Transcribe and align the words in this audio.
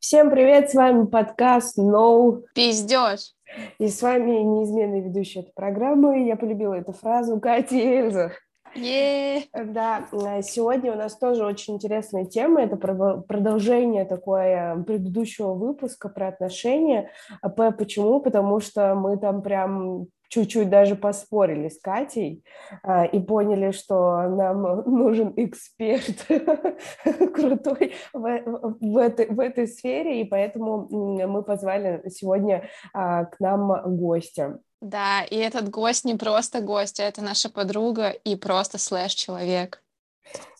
Всем 0.00 0.30
привет, 0.30 0.70
с 0.70 0.74
вами 0.74 1.04
подкаст 1.04 1.78
No 1.78 2.42
Пиздешь. 2.54 3.34
И 3.78 3.86
с 3.86 4.00
вами 4.00 4.30
неизменный 4.30 5.02
ведущий 5.02 5.40
этой 5.40 5.52
программы. 5.52 6.26
Я 6.26 6.36
полюбила 6.36 6.72
эту 6.72 6.92
фразу 6.92 7.38
Катя 7.38 7.76
и 7.76 7.86
Эльза. 7.86 8.32
Yeah. 8.74 9.42
Да, 9.52 10.06
э, 10.10 10.40
сегодня 10.40 10.94
у 10.94 10.96
нас 10.96 11.18
тоже 11.18 11.44
очень 11.44 11.74
интересная 11.74 12.24
тема. 12.24 12.62
Это 12.62 12.76
продолжение 12.76 14.06
такое 14.06 14.82
предыдущего 14.84 15.52
выпуска 15.52 16.08
про 16.08 16.28
отношения. 16.28 17.10
А 17.42 17.50
почему? 17.50 18.20
Потому 18.20 18.60
что 18.60 18.94
мы 18.94 19.18
там 19.18 19.42
прям 19.42 20.06
чуть-чуть 20.30 20.70
даже 20.70 20.96
поспорили 20.96 21.68
с 21.68 21.78
Катей 21.78 22.42
а, 22.82 23.04
и 23.04 23.18
поняли, 23.18 23.72
что 23.72 24.22
нам 24.22 24.62
нужен 24.86 25.34
эксперт 25.36 26.26
крутой 27.34 27.94
в, 28.14 28.42
в, 28.80 28.96
этой, 28.96 29.26
в 29.26 29.40
этой 29.40 29.66
сфере, 29.66 30.22
и 30.22 30.24
поэтому 30.24 30.88
мы 30.88 31.42
позвали 31.42 32.02
сегодня 32.08 32.68
а, 32.94 33.24
к 33.24 33.38
нам 33.40 33.96
гостя. 33.98 34.60
Да, 34.80 35.22
и 35.24 35.36
этот 35.36 35.68
гость 35.68 36.04
не 36.04 36.14
просто 36.14 36.60
гость, 36.60 37.00
а 37.00 37.02
это 37.04 37.22
наша 37.22 37.50
подруга 37.50 38.10
и 38.10 38.36
просто 38.36 38.78
слэш-человек. 38.78 39.82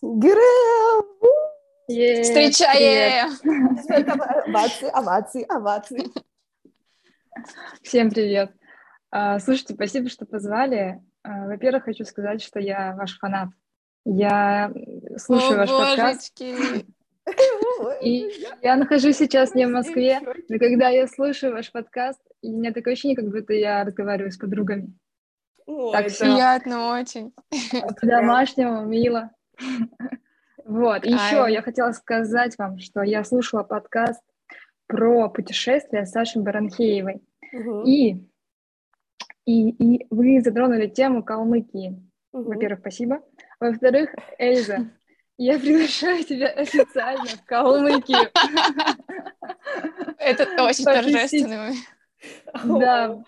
Грэм! 0.01 1.05
Встречаем! 1.87 3.31
Овации, 4.47 4.89
овации, 4.89 5.45
овации. 5.49 6.11
Всем 7.81 8.11
привет! 8.11 8.51
А, 9.11 9.39
слушайте, 9.39 9.73
спасибо, 9.73 10.09
что 10.09 10.25
позвали. 10.25 11.01
А, 11.23 11.47
во-первых, 11.47 11.83
хочу 11.83 12.05
сказать, 12.05 12.41
что 12.41 12.59
я 12.59 12.95
ваш 12.95 13.19
фанат. 13.19 13.49
Я 14.05 14.71
слушаю 15.17 15.55
О, 15.55 15.57
ваш 15.57 15.69
божечки. 15.69 16.55
подкаст. 16.55 16.85
И 18.01 18.31
я 18.61 18.75
нахожусь 18.77 19.17
сейчас 19.17 19.53
не 19.53 19.67
в 19.67 19.71
Москве, 19.71 20.19
но 20.49 20.57
когда 20.57 20.89
я 20.89 21.07
слушаю 21.07 21.53
ваш 21.53 21.71
подкаст, 21.71 22.19
у 22.41 22.47
меня 22.47 22.73
такое 22.73 22.93
ощущение, 22.93 23.15
как 23.15 23.29
будто 23.29 23.53
я 23.53 23.83
разговариваю 23.83 24.31
с 24.31 24.37
подругами. 24.37 24.93
Ой, 25.67 25.91
так 25.91 26.05
приятно 26.05 26.99
очень. 26.99 27.33
По-домашнему, 27.99 28.85
мило. 28.85 29.31
Вот, 30.65 31.05
еще 31.05 31.45
я 31.49 31.61
хотела 31.61 31.91
сказать 31.91 32.57
вам, 32.57 32.79
что 32.79 33.03
я 33.03 33.23
слушала 33.23 33.63
подкаст 33.63 34.23
про 34.87 35.29
путешествия 35.29 36.05
с 36.05 36.11
Сашей 36.11 36.41
Баранхеевой. 36.41 37.21
Угу. 37.53 37.83
И 37.85 38.30
и, 39.45 39.69
и 39.69 40.07
вы 40.09 40.41
затронули 40.41 40.87
тему 40.87 41.23
Калмыкии. 41.23 42.01
Угу. 42.31 42.43
Во-первых, 42.43 42.79
спасибо. 42.79 43.21
Во-вторых, 43.59 44.13
Эльза, 44.37 44.89
я 45.37 45.59
приглашаю 45.59 46.23
тебя 46.23 46.47
официально 46.47 47.25
в 47.25 47.45
Калмыкию. 47.45 48.29
Это 50.17 50.63
очень 50.63 50.85
торжественно. 50.85 51.73
Да. 52.63 53.23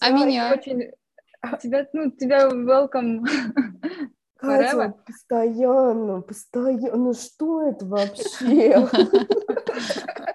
А 0.00 0.10
меня? 0.10 0.56
Тебя, 1.60 1.86
ну, 1.92 2.10
тебя 2.10 2.48
welcome 2.48 3.22
Катя, 4.44 4.94
постоянно, 5.06 6.20
постоянно. 6.20 6.96
Ну 6.96 7.14
что 7.14 7.68
это 7.68 7.86
вообще? 7.86 8.88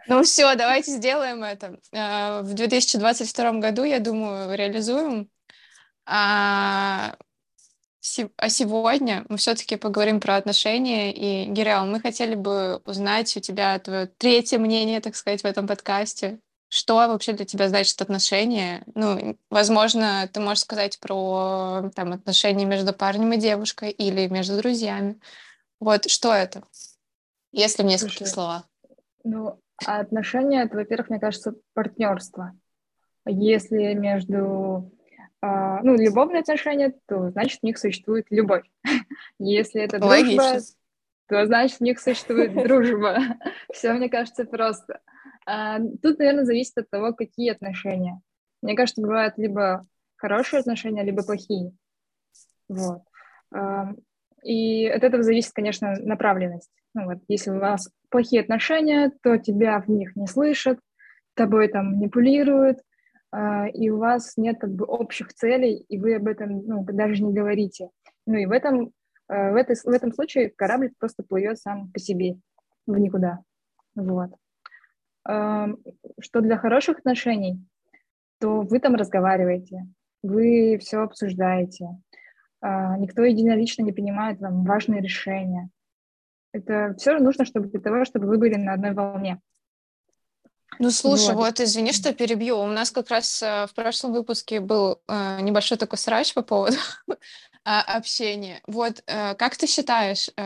Ну 0.09 0.23
все, 0.23 0.55
давайте 0.55 0.91
сделаем 0.91 1.43
это. 1.43 1.79
Э, 1.91 2.41
в 2.41 2.53
2022 2.53 3.52
году, 3.59 3.83
я 3.83 3.99
думаю, 3.99 4.55
реализуем. 4.57 5.29
А, 6.05 7.16
а 8.38 8.49
сегодня 8.49 9.25
мы 9.29 9.38
все-таки 9.38 9.75
поговорим 9.75 10.19
про 10.19 10.38
отношения. 10.38 11.13
И, 11.13 11.45
Гиреал, 11.51 11.85
мы 11.85 11.99
хотели 11.99 12.33
бы 12.33 12.81
узнать 12.85 13.38
у 13.38 13.39
тебя 13.39 13.77
твое 13.77 14.07
третье 14.07 14.57
мнение, 14.57 14.99
так 14.99 15.16
сказать, 15.16 15.43
в 15.43 15.45
этом 15.45 15.67
подкасте. 15.67 16.39
Что 16.69 16.95
вообще 16.95 17.33
для 17.33 17.45
тебя 17.45 17.69
значит 17.69 18.01
отношения? 18.01 18.83
Ну, 18.95 19.38
возможно, 19.51 20.27
ты 20.31 20.39
можешь 20.39 20.63
сказать 20.63 20.99
про 20.99 21.91
там, 21.95 22.13
отношения 22.13 22.66
между 22.66 22.94
парнем 22.94 23.34
и 23.34 23.38
девушкой 23.38 23.91
или 23.91 24.28
между 24.28 24.57
друзьями. 24.57 25.19
Вот 25.79 26.09
что 26.09 26.34
это, 26.34 26.63
если 27.51 27.84
в 27.84 27.85
нескольких 27.85 28.28
Слушай, 28.28 28.34
словах? 28.34 28.63
Ну, 29.23 29.59
а 29.85 30.00
отношения, 30.00 30.63
это, 30.63 30.78
во-первых, 30.78 31.09
мне 31.09 31.19
кажется, 31.19 31.56
партнерство. 31.73 32.53
Если 33.25 33.94
между 33.94 34.91
э, 35.41 35.78
ну, 35.84 35.95
любовные 35.95 36.41
отношения, 36.41 36.94
то 37.07 37.29
значит 37.29 37.59
в 37.59 37.63
них 37.63 37.78
существует 37.78 38.28
любовь. 38.29 38.66
Если 39.40 39.81
это 39.81 40.00
дружба, 40.00 40.59
то 41.28 41.45
значит 41.45 41.78
в 41.78 41.81
них 41.81 42.00
существует 42.00 42.53
дружба. 42.67 43.17
Все, 43.73 43.94
мне 43.94 44.09
кажется, 44.09 44.45
просто. 44.45 45.00
А, 45.45 45.79
тут, 46.01 46.19
наверное, 46.19 46.46
зависит 46.46 46.78
от 46.78 46.90
того, 46.90 47.13
какие 47.13 47.51
отношения. 47.51 48.22
Мне 48.61 48.75
кажется, 48.75 49.01
бывают 49.01 49.38
либо 49.38 49.85
хорошие 50.16 50.59
отношения, 50.59 51.03
либо 51.03 51.23
плохие. 51.23 51.72
Вот. 52.67 53.01
И 54.44 54.88
от 54.88 55.03
этого 55.03 55.23
зависит, 55.23 55.53
конечно, 55.53 55.96
направленность. 56.01 56.69
Ну, 56.95 57.05
вот, 57.05 57.19
если 57.27 57.51
у 57.51 57.59
вас 57.59 57.89
плохие 58.09 58.41
отношения, 58.41 59.11
то 59.22 59.38
тебя 59.38 59.79
в 59.79 59.88
них 59.89 60.16
не 60.16 60.27
слышат, 60.27 60.79
тобой 61.39 61.69
там 61.69 61.94
манипулируют, 61.94 62.79
э, 63.33 63.69
и 63.72 63.89
у 63.89 63.97
вас 63.97 64.35
нет 64.35 64.59
как 64.59 64.72
бы 64.72 64.85
общих 64.85 65.33
целей, 65.33 65.85
и 65.88 65.97
вы 65.97 66.16
об 66.16 66.28
этом 66.28 66.66
ну, 66.66 66.83
даже 66.83 67.23
не 67.23 67.33
говорите. 67.33 67.89
Ну 68.28 68.38
и 68.38 68.45
в 68.45 68.51
этом, 68.51 68.91
э, 69.29 69.51
в, 69.51 69.55
этой, 69.55 69.75
в 69.75 69.88
этом 69.88 70.11
случае 70.11 70.49
корабль 70.49 70.91
просто 70.99 71.23
плывет 71.23 71.57
сам 71.57 71.91
по 71.91 71.99
себе 71.99 72.35
в 72.85 72.97
никуда. 72.99 73.39
Вот. 73.95 74.31
Э, 75.29 75.67
что 76.19 76.41
для 76.41 76.57
хороших 76.57 76.99
отношений, 76.99 77.66
то 78.39 78.61
вы 78.61 78.79
там 78.79 78.95
разговариваете, 78.95 79.88
вы 80.22 80.78
все 80.81 80.99
обсуждаете, 80.99 81.88
никто 82.61 83.23
единолично 83.23 83.83
не 83.83 83.91
принимает 83.91 84.39
вам 84.39 84.63
важные 84.63 85.01
решения, 85.01 85.69
это 86.51 86.95
все 86.97 87.17
нужно 87.19 87.45
чтобы 87.45 87.67
для 87.67 87.79
того, 87.79 88.05
чтобы 88.05 88.27
вы 88.27 88.37
были 88.37 88.55
на 88.55 88.73
одной 88.73 88.93
волне. 88.93 89.39
Ну, 90.77 90.91
слушай, 90.91 91.35
вот. 91.35 91.45
вот 91.45 91.59
извини, 91.59 91.91
что 91.91 92.13
перебью. 92.13 92.57
У 92.57 92.67
нас 92.67 92.89
как 92.91 93.09
раз 93.09 93.43
э, 93.43 93.67
в 93.67 93.73
прошлом 93.73 94.13
выпуске 94.13 94.61
был 94.61 95.01
э, 95.09 95.41
небольшой 95.41 95.77
такой 95.77 95.97
срач 95.97 96.33
по 96.33 96.41
поводу 96.41 96.77
общения. 97.64 98.62
Вот 98.68 99.03
э, 99.06 99.36
как 99.36 99.56
ты 99.56 99.68
считаешь, 99.68 100.30
э, 100.30 100.42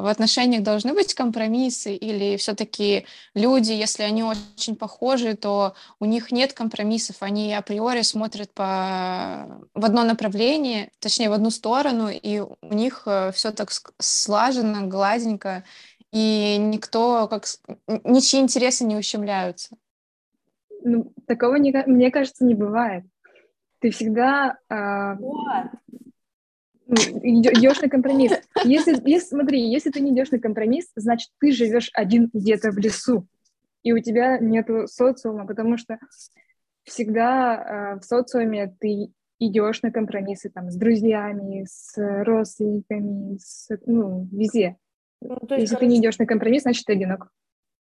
в 0.00 0.06
отношениях 0.06 0.62
должны 0.62 0.92
быть 0.92 1.14
компромиссы 1.14 1.94
или 1.94 2.36
все-таки 2.36 3.06
люди, 3.34 3.72
если 3.72 4.02
они 4.02 4.22
очень 4.24 4.76
похожи, 4.76 5.34
то 5.36 5.74
у 6.00 6.04
них 6.04 6.32
нет 6.32 6.52
компромиссов, 6.52 7.16
они 7.20 7.54
априори 7.54 8.02
смотрят 8.02 8.52
по... 8.52 9.62
в 9.74 9.84
одно 9.84 10.04
направление, 10.04 10.90
точнее 10.98 11.30
в 11.30 11.34
одну 11.34 11.50
сторону, 11.50 12.08
и 12.10 12.40
у 12.40 12.74
них 12.74 13.02
э, 13.06 13.32
все 13.32 13.52
так 13.52 13.70
слаженно, 13.98 14.86
гладенько, 14.86 15.64
и 16.12 16.56
никто, 16.58 17.28
как 17.28 17.44
ничьи 18.04 18.40
интересы 18.40 18.84
не 18.84 18.96
ущемляются. 18.96 19.76
Ну, 20.82 21.12
такого, 21.26 21.56
не, 21.56 21.72
мне 21.86 22.10
кажется, 22.10 22.44
не 22.44 22.54
бывает. 22.54 23.04
Ты 23.80 23.90
всегда 23.90 24.56
э, 24.68 25.16
идешь 26.88 27.80
на 27.80 27.88
компромисс. 27.88 28.32
Если, 28.64 28.92
если, 29.08 29.28
смотри, 29.28 29.60
если 29.70 29.90
ты 29.90 30.00
не 30.00 30.12
идешь 30.12 30.30
на 30.30 30.38
компромисс, 30.38 30.90
значит, 30.94 31.30
ты 31.40 31.52
живешь 31.52 31.90
один 31.92 32.30
где-то 32.32 32.70
в 32.70 32.78
лесу, 32.78 33.26
и 33.82 33.92
у 33.92 33.98
тебя 33.98 34.38
нету 34.38 34.86
социума, 34.86 35.46
потому 35.46 35.78
что 35.78 35.98
всегда 36.84 37.94
э, 37.96 38.00
в 38.00 38.04
социуме 38.04 38.74
ты 38.80 39.12
идешь 39.38 39.82
на 39.82 39.90
компромиссы 39.90 40.50
там 40.50 40.70
с 40.70 40.76
друзьями, 40.76 41.66
с 41.68 41.94
родственниками, 42.24 43.36
с, 43.38 43.68
ну, 43.84 44.28
везде. 44.32 44.76
Ну, 45.20 45.36
то 45.36 45.54
есть, 45.54 45.62
Если 45.62 45.74
короче... 45.74 45.86
ты 45.86 45.86
не 45.86 45.98
идешь 46.00 46.18
на 46.18 46.26
компромисс, 46.26 46.62
значит, 46.62 46.84
ты 46.86 46.92
одинок. 46.92 47.30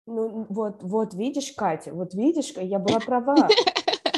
Ну, 0.06 0.46
вот, 0.50 0.84
вот 0.84 1.14
видишь, 1.14 1.54
Катя, 1.56 1.94
вот 1.94 2.14
видишь, 2.14 2.54
я 2.58 2.80
была 2.80 3.00
права. 3.00 3.36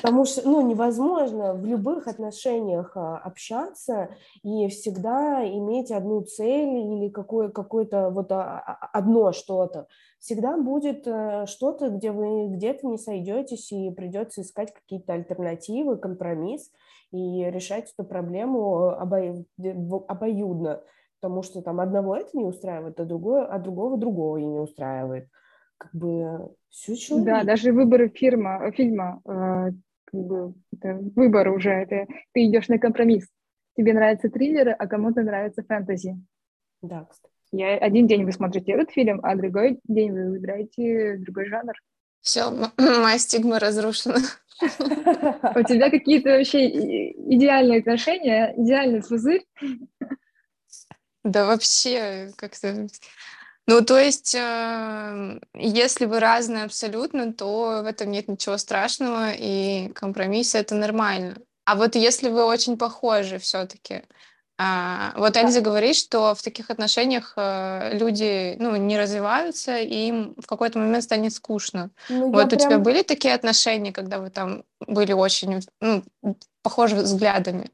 Потому 0.05 0.25
что, 0.25 0.47
ну, 0.47 0.61
невозможно 0.61 1.53
в 1.53 1.65
любых 1.65 2.07
отношениях 2.07 2.91
а, 2.95 3.17
общаться 3.17 4.09
и 4.43 4.67
всегда 4.67 5.43
иметь 5.47 5.91
одну 5.91 6.21
цель 6.21 6.77
или 6.77 7.09
какое, 7.09 7.49
какое-то 7.49 8.09
вот 8.09 8.31
а, 8.31 8.59
а, 8.59 8.89
одно 8.93 9.31
что-то. 9.31 9.87
Всегда 10.19 10.57
будет 10.57 11.05
э, 11.05 11.45
что-то, 11.45 11.89
где 11.89 12.11
вы 12.11 12.47
где-то 12.47 12.87
не 12.87 12.97
сойдетесь 12.97 13.71
и 13.71 13.91
придется 13.91 14.41
искать 14.41 14.73
какие-то 14.73 15.13
альтернативы, 15.13 15.97
компромисс 15.97 16.71
и 17.11 17.43
решать 17.43 17.93
эту 17.95 18.07
проблему 18.07 18.89
обоюдно 20.07 20.81
потому 21.25 21.41
что 21.41 21.63
там 21.63 21.79
одного 21.79 22.15
это 22.15 22.37
не 22.37 22.43
устраивает, 22.43 22.99
а, 22.99 23.05
другое, 23.05 23.45
а 23.45 23.57
другого 23.57 23.97
другого 23.97 24.37
и 24.37 24.45
не 24.45 24.59
устраивает. 24.59 25.27
Как 25.77 25.91
бы 25.93 26.53
все 26.69 26.95
человек. 26.95 27.25
Да, 27.25 27.43
даже 27.43 27.71
выбор 27.71 28.09
фирма, 28.09 28.71
фильма, 28.71 29.21
э, 29.25 29.71
как 30.15 30.25
бы, 30.25 30.53
это 30.73 30.99
выбор 31.15 31.49
уже, 31.49 31.69
это 31.69 32.07
ты 32.33 32.45
идешь 32.45 32.67
на 32.67 32.79
компромисс. 32.79 33.27
Тебе 33.75 33.93
нравятся 33.93 34.29
триллеры, 34.29 34.71
а 34.71 34.87
кому-то 34.87 35.21
нравится 35.21 35.63
фэнтези. 35.63 36.17
Да, 36.81 37.05
кстати. 37.09 37.33
Я 37.51 37.77
один 37.77 38.07
день 38.07 38.25
вы 38.25 38.31
смотрите 38.31 38.73
этот 38.73 38.91
фильм, 38.91 39.19
а 39.23 39.35
другой 39.35 39.79
день 39.83 40.11
вы 40.11 40.31
выбираете 40.31 41.17
другой 41.17 41.47
жанр. 41.47 41.73
Все, 42.21 42.49
моя 42.77 43.17
стигма 43.17 43.59
разрушена. 43.59 44.17
У 44.61 45.63
тебя 45.63 45.89
какие-то 45.89 46.29
вообще 46.29 47.11
идеальные 47.11 47.79
отношения, 47.79 48.53
идеальный 48.57 49.01
пузырь? 49.01 49.45
Да 51.23 51.45
вообще 51.45 52.31
как-то... 52.37 52.87
Ну, 53.67 53.83
то 53.83 53.97
есть, 53.97 54.35
э, 54.35 55.39
если 55.55 56.05
вы 56.05 56.19
разные 56.19 56.65
абсолютно, 56.65 57.33
то 57.33 57.81
в 57.83 57.87
этом 57.87 58.11
нет 58.11 58.27
ничего 58.27 58.57
страшного, 58.57 59.31
и 59.31 59.89
компромиссы 59.89 60.59
это 60.59 60.75
нормально. 60.75 61.37
А 61.65 61.75
вот 61.75 61.95
если 61.95 62.29
вы 62.29 62.45
очень 62.45 62.77
похожи 62.77 63.39
все-таки, 63.39 64.03
а, 64.57 65.11
вот 65.17 65.35
Эльза 65.35 65.59
говорит, 65.59 65.97
что 65.97 66.33
в 66.33 66.41
таких 66.41 66.69
отношениях 66.69 67.33
э, 67.35 67.97
люди 67.97 68.55
ну, 68.57 68.75
не 68.77 68.97
развиваются, 68.97 69.77
и 69.79 70.07
им 70.07 70.35
в 70.37 70.47
какой-то 70.47 70.79
момент 70.79 71.03
станет 71.03 71.33
скучно. 71.33 71.89
Ну, 72.07 72.31
вот 72.31 72.45
у 72.45 72.49
прям... 72.55 72.59
тебя 72.59 72.79
были 72.79 73.01
такие 73.01 73.33
отношения, 73.33 73.91
когда 73.91 74.19
вы 74.19 74.29
там 74.29 74.63
были 74.79 75.11
очень 75.11 75.61
ну, 75.81 76.03
похожи 76.61 76.95
взглядами? 76.95 77.71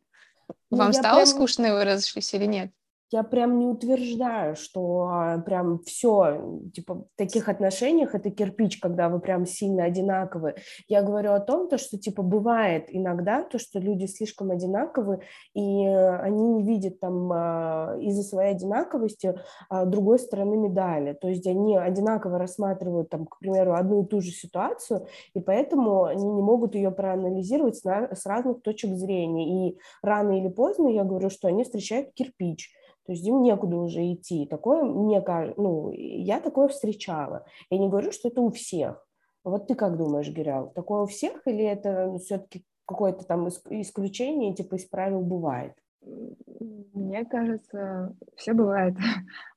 Ну, 0.72 0.78
Вам 0.78 0.94
стало 0.94 1.18
прям... 1.18 1.28
скучно, 1.28 1.66
и 1.68 1.72
вы 1.72 1.84
разошлись 1.84 2.34
или 2.34 2.46
нет? 2.46 2.72
Я 3.12 3.24
прям 3.24 3.60
не 3.60 3.68
утверждаю, 3.68 4.56
что 4.56 5.10
а, 5.12 5.38
прям 5.40 5.80
все, 5.84 6.62
типа, 6.74 6.96
в 6.96 7.06
таких 7.18 7.50
отношениях 7.50 8.16
это 8.16 8.32
кирпич, 8.32 8.80
когда 8.80 9.10
вы 9.10 9.20
прям 9.20 9.46
сильно 9.46 9.84
одинаковы. 9.84 10.56
Я 10.88 11.02
говорю 11.02 11.34
о 11.34 11.42
том, 11.42 11.68
то, 11.68 11.78
что, 11.78 11.98
типа, 11.98 12.24
бывает 12.24 12.86
иногда 12.88 13.44
то, 13.44 13.60
что 13.60 13.80
люди 13.80 14.06
слишком 14.06 14.52
одинаковы, 14.52 15.20
и 15.54 15.86
они 15.86 16.48
не 16.48 16.64
видят 16.64 17.02
там 17.02 17.30
а, 17.34 17.98
из-за 18.00 18.24
своей 18.24 18.52
одинаковости 18.52 19.36
а, 19.70 19.86
другой 19.86 20.18
стороны 20.18 20.56
медали. 20.56 21.12
То 21.14 21.28
есть 21.28 21.46
они 21.48 21.78
одинаково 21.78 22.40
рассматривают, 22.40 23.10
там, 23.10 23.26
к 23.26 23.40
примеру, 23.40 23.74
одну 23.74 24.04
и 24.04 24.08
ту 24.08 24.22
же 24.22 24.32
ситуацию, 24.32 25.06
и 25.34 25.42
поэтому 25.42 26.06
они 26.06 26.24
не 26.24 26.42
могут 26.42 26.76
ее 26.76 26.92
проанализировать 26.92 27.76
с 27.76 28.26
разных 28.26 28.62
точек 28.62 28.96
зрения. 28.96 29.70
И 29.70 29.78
рано 30.02 30.40
или 30.40 30.48
поздно 30.48 30.88
я 30.88 31.04
говорю, 31.04 31.30
что 31.30 31.50
они 31.50 31.66
встречают 31.66 32.14
кирпич 32.14 32.72
то 33.12 33.14
есть 33.14 33.28
им 33.28 33.42
некуда 33.42 33.76
уже 33.76 34.10
идти. 34.14 34.46
Такое 34.46 34.84
мне 34.84 35.22
кажется, 35.22 35.60
ну, 35.62 35.92
я 35.92 36.40
такое 36.40 36.70
встречала. 36.70 37.44
Я 37.70 37.78
не 37.78 37.90
говорю, 37.90 38.14
что 38.14 38.30
это 38.30 38.40
у 38.40 38.52
всех. 38.52 39.06
Вот 39.44 39.68
ты 39.68 39.76
как 39.76 39.98
думаешь, 39.98 40.30
Герял, 40.30 40.72
такое 40.72 41.02
у 41.02 41.08
всех 41.08 41.46
или 41.46 41.66
это 41.66 42.18
все-таки 42.20 42.64
какое-то 42.86 43.26
там 43.26 43.50
исключение, 43.50 44.56
типа 44.56 44.76
из 44.76 44.86
правил 44.86 45.20
бывает? 45.24 45.74
Мне 46.02 47.26
кажется, 47.26 48.16
все 48.38 48.54
бывает. 48.54 48.96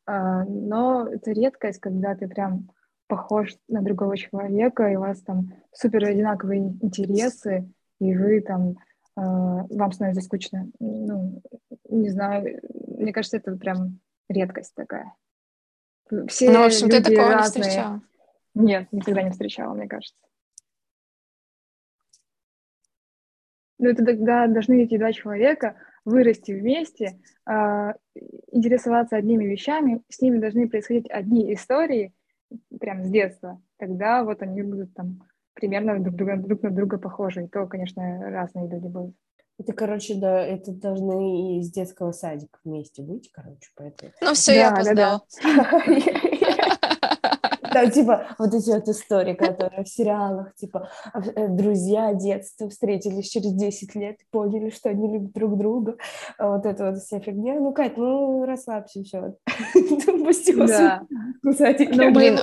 А, 0.07 0.45
но 0.45 1.09
это 1.09 1.31
редкость, 1.31 1.81
когда 1.81 2.15
ты 2.15 2.29
прям 2.29 2.69
похож 3.07 3.57
на 3.69 3.81
другого 3.81 4.19
человека, 4.19 4.87
и 4.89 4.97
у 4.97 5.01
вас 5.01 5.23
там 5.23 5.55
супер 5.73 6.05
одинаковые 6.05 6.61
интересы, 6.83 7.73
и 8.01 8.15
вы 8.15 8.43
там 8.43 8.75
а, 9.17 9.65
вам 9.71 9.93
становится 9.93 10.23
скучно. 10.23 10.69
Ну, 10.79 11.41
не 11.89 12.11
знаю, 12.11 12.61
мне 13.05 13.13
кажется, 13.13 13.37
это 13.37 13.55
прям 13.57 14.01
редкость 14.29 14.75
такая. 14.75 15.15
Все 16.29 16.51
ну, 16.51 16.61
в 16.61 16.67
общем, 16.67 16.89
люди 16.89 17.03
ты 17.03 17.15
такого 17.15 17.33
разные. 17.33 17.63
не 17.63 17.69
встречала? 17.69 18.03
Нет, 18.55 18.89
никогда 18.93 19.23
не 19.23 19.31
встречала, 19.31 19.75
мне 19.75 19.89
кажется. 19.89 20.17
Ну, 23.79 23.91
это 23.91 24.05
тогда 24.05 24.47
должны 24.47 24.85
эти 24.85 24.97
два 24.97 25.13
человека 25.13 25.77
вырасти 26.05 26.53
вместе, 26.53 27.19
э, 27.47 27.93
интересоваться 28.53 29.17
одними 29.17 29.45
вещами, 29.45 30.03
с 30.09 30.21
ними 30.21 30.39
должны 30.39 30.69
происходить 30.69 31.11
одни 31.11 31.53
истории, 31.53 32.15
прям 32.79 33.05
с 33.05 33.11
детства. 33.11 33.61
Тогда 33.79 34.25
вот 34.25 34.43
они 34.43 34.63
будут 34.63 34.95
там 34.95 35.23
примерно 35.55 35.99
друг, 35.99 36.15
друга, 36.15 36.37
друг 36.37 36.63
на 36.63 36.71
друга 36.71 36.99
похожи. 36.99 37.45
И 37.45 37.49
то, 37.49 37.67
конечно, 37.67 38.31
разные 38.31 38.69
люди 38.69 38.87
будут. 38.87 39.17
Это, 39.59 39.73
короче, 39.73 40.15
да, 40.17 40.41
это 40.41 40.73
должны 40.73 41.59
из 41.59 41.71
детского 41.71 42.13
садика 42.13 42.59
вместе 42.65 43.03
быть, 43.03 43.31
короче, 43.33 43.71
поэтому... 43.77 44.11
Ну 44.21 44.35
все, 44.35 44.53
да, 44.53 44.59
я 44.59 44.71
опоздал. 44.71 45.27
Да, 47.75 47.91
типа, 47.91 48.29
вот 48.39 48.55
эти 48.55 48.71
вот 48.71 48.89
истории, 48.89 49.35
которые 49.35 49.83
в 49.83 49.89
сериалах, 49.89 50.55
типа, 50.55 50.89
э, 51.13 51.49
друзья 51.49 52.15
детства 52.15 52.69
встретились 52.69 53.29
через 53.29 53.53
10 53.53 53.97
лет, 53.97 54.19
поняли, 54.31 54.71
что 54.71 54.91
они 54.91 55.13
любят 55.13 55.33
друг 55.33 55.59
друга, 55.59 55.97
а 56.39 56.51
вот 56.51 56.67
это 56.67 56.91
вот 56.91 57.03
вся 57.03 57.19
фигня. 57.19 57.55
Ну, 57.55 57.73
Кать, 57.73 57.97
ну, 57.97 58.45
расслабься, 58.45 59.03
все. 59.03 59.35
Да. 60.69 61.03
Ну, 61.43 62.13
блин, 62.13 62.39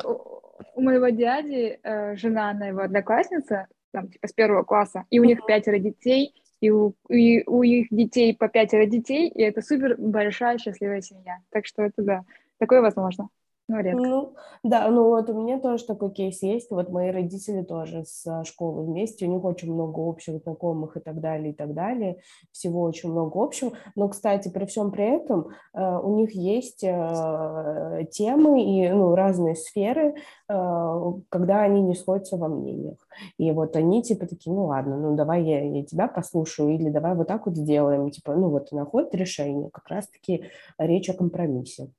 у 0.76 0.82
моего 0.82 1.08
дяди 1.10 1.80
э, 1.82 2.16
жена, 2.18 2.50
она 2.50 2.68
его 2.68 2.82
одноклассница, 2.82 3.68
там, 3.92 4.10
типа, 4.10 4.28
с 4.28 4.34
первого 4.34 4.64
класса, 4.64 5.06
и 5.10 5.20
у 5.20 5.24
них 5.24 5.46
пятеро 5.46 5.80
детей, 5.80 6.34
и 6.62 6.70
у, 6.70 6.96
и 7.10 7.44
у 7.48 7.64
их 7.64 7.88
детей 7.90 8.36
по 8.36 8.48
пятеро 8.48 8.86
детей, 8.86 9.28
и 9.30 9.42
это 9.42 9.62
супер 9.62 9.96
большая 9.98 10.58
счастливая 10.58 11.02
семья. 11.02 11.40
Так 11.50 11.66
что 11.66 11.82
это 11.82 12.02
да, 12.04 12.26
такое 12.60 12.82
возможно. 12.82 13.30
Ну, 13.72 13.80
редко. 13.80 14.02
Ну, 14.02 14.34
да, 14.64 14.90
ну 14.90 15.06
вот 15.06 15.30
у 15.30 15.34
меня 15.34 15.58
тоже 15.58 15.86
такой 15.86 16.12
кейс 16.12 16.44
есть. 16.44 16.72
Вот 16.72 16.90
мои 16.90 17.10
родители 17.10 17.64
тоже 17.64 18.04
с 18.04 18.44
школы 18.44 18.84
вместе, 18.84 19.26
у 19.26 19.30
них 19.34 19.46
очень 19.46 19.74
много 19.74 20.00
общих 20.00 20.42
знакомых 20.44 20.98
и 20.98 21.00
так 21.00 21.22
далее, 21.22 21.52
и 21.52 21.56
так 21.56 21.74
далее. 21.74 22.18
Всего 22.52 22.82
очень 22.82 23.12
много 23.12 23.42
общего. 23.42 23.72
Но, 23.96 24.10
кстати, 24.10 24.50
при 24.50 24.66
всем 24.66 24.92
при 24.92 25.06
этом 25.06 25.52
э, 25.74 26.00
у 26.04 26.18
них 26.18 26.32
есть 26.32 26.84
э, 26.84 28.06
темы 28.12 28.62
и 28.62 28.90
ну, 28.90 29.16
разные 29.16 29.56
сферы, 29.56 30.16
э, 30.50 31.14
когда 31.30 31.62
они 31.62 31.82
не 31.82 31.96
сходятся 31.96 32.36
во 32.36 32.50
мнениях. 32.50 32.98
И 33.38 33.52
вот 33.52 33.78
они 33.78 34.04
типа 34.04 34.28
такие, 34.28 34.54
ну 34.54 34.66
ладно, 34.66 34.98
ну 34.98 35.16
давай 35.16 35.44
я, 35.46 35.64
я 35.64 35.86
тебя 35.86 36.10
послушаю, 36.10 36.76
или 36.76 36.90
давай 36.90 37.16
вот 37.16 37.30
так 37.30 37.46
вот 37.46 37.56
сделаем. 37.56 38.12
Типа, 38.12 38.36
ну 38.36 38.50
вот 38.50 38.70
находят 38.74 39.16
решение. 39.16 39.70
Как 39.70 39.88
раз-таки 39.88 40.44
речь 40.78 41.10
о 41.10 41.14
компромиссе. 41.14 41.90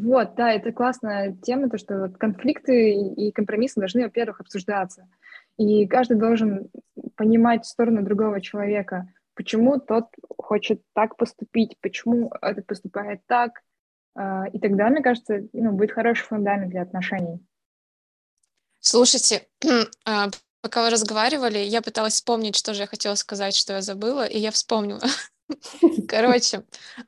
Вот, 0.00 0.36
да, 0.36 0.52
это 0.52 0.72
классная 0.72 1.36
тема, 1.42 1.68
то, 1.68 1.76
что 1.76 1.98
вот 1.98 2.18
конфликты 2.18 2.92
и 2.92 3.32
компромиссы 3.32 3.80
должны, 3.80 4.04
во-первых, 4.04 4.40
обсуждаться. 4.40 5.08
И 5.56 5.88
каждый 5.88 6.16
должен 6.16 6.70
понимать 7.16 7.66
сторону 7.66 8.04
другого 8.04 8.40
человека, 8.40 9.12
почему 9.34 9.80
тот 9.80 10.04
хочет 10.36 10.82
так 10.94 11.16
поступить, 11.16 11.76
почему 11.80 12.30
этот 12.40 12.66
поступает 12.66 13.22
так. 13.26 13.60
А, 14.14 14.46
и 14.52 14.60
тогда, 14.60 14.88
мне 14.88 15.02
кажется, 15.02 15.48
ну, 15.52 15.72
будет 15.72 15.92
хороший 15.92 16.26
фундамент 16.26 16.70
для 16.70 16.82
отношений. 16.82 17.44
Слушайте, 18.78 19.48
а, 20.04 20.28
пока 20.60 20.84
вы 20.84 20.90
разговаривали, 20.90 21.58
я 21.58 21.82
пыталась 21.82 22.14
вспомнить, 22.14 22.54
что 22.54 22.72
же 22.72 22.82
я 22.82 22.86
хотела 22.86 23.16
сказать, 23.16 23.56
что 23.56 23.72
я 23.72 23.82
забыла, 23.82 24.26
и 24.26 24.38
я 24.38 24.52
вспомнила. 24.52 25.02
Короче, 26.08 26.62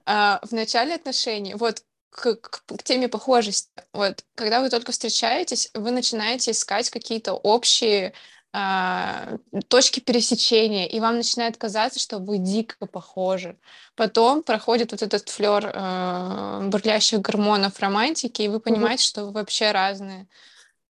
а, 0.06 0.40
в 0.42 0.50
начале 0.50 0.94
отношений, 0.94 1.54
вот 1.54 1.84
к, 2.10 2.36
к, 2.36 2.64
к 2.66 2.82
теме 2.82 3.08
похожести. 3.08 3.70
Вот, 3.92 4.24
когда 4.34 4.60
вы 4.60 4.68
только 4.68 4.92
встречаетесь, 4.92 5.70
вы 5.74 5.90
начинаете 5.90 6.50
искать 6.50 6.90
какие-то 6.90 7.32
общие 7.34 8.12
э, 8.52 9.38
точки 9.68 10.00
пересечения, 10.00 10.86
и 10.86 11.00
вам 11.00 11.16
начинает 11.16 11.56
казаться, 11.56 12.00
что 12.00 12.18
вы 12.18 12.38
дико 12.38 12.86
похожи. 12.86 13.56
Потом 13.94 14.42
проходит 14.42 14.92
вот 14.92 15.02
этот 15.02 15.28
флер 15.28 15.70
э, 15.72 16.68
бурлящих 16.68 17.20
гормонов 17.20 17.78
романтики, 17.80 18.42
и 18.42 18.48
вы 18.48 18.60
понимаете, 18.60 19.04
что 19.04 19.24
вы 19.26 19.32
вообще 19.32 19.70
разные. 19.70 20.26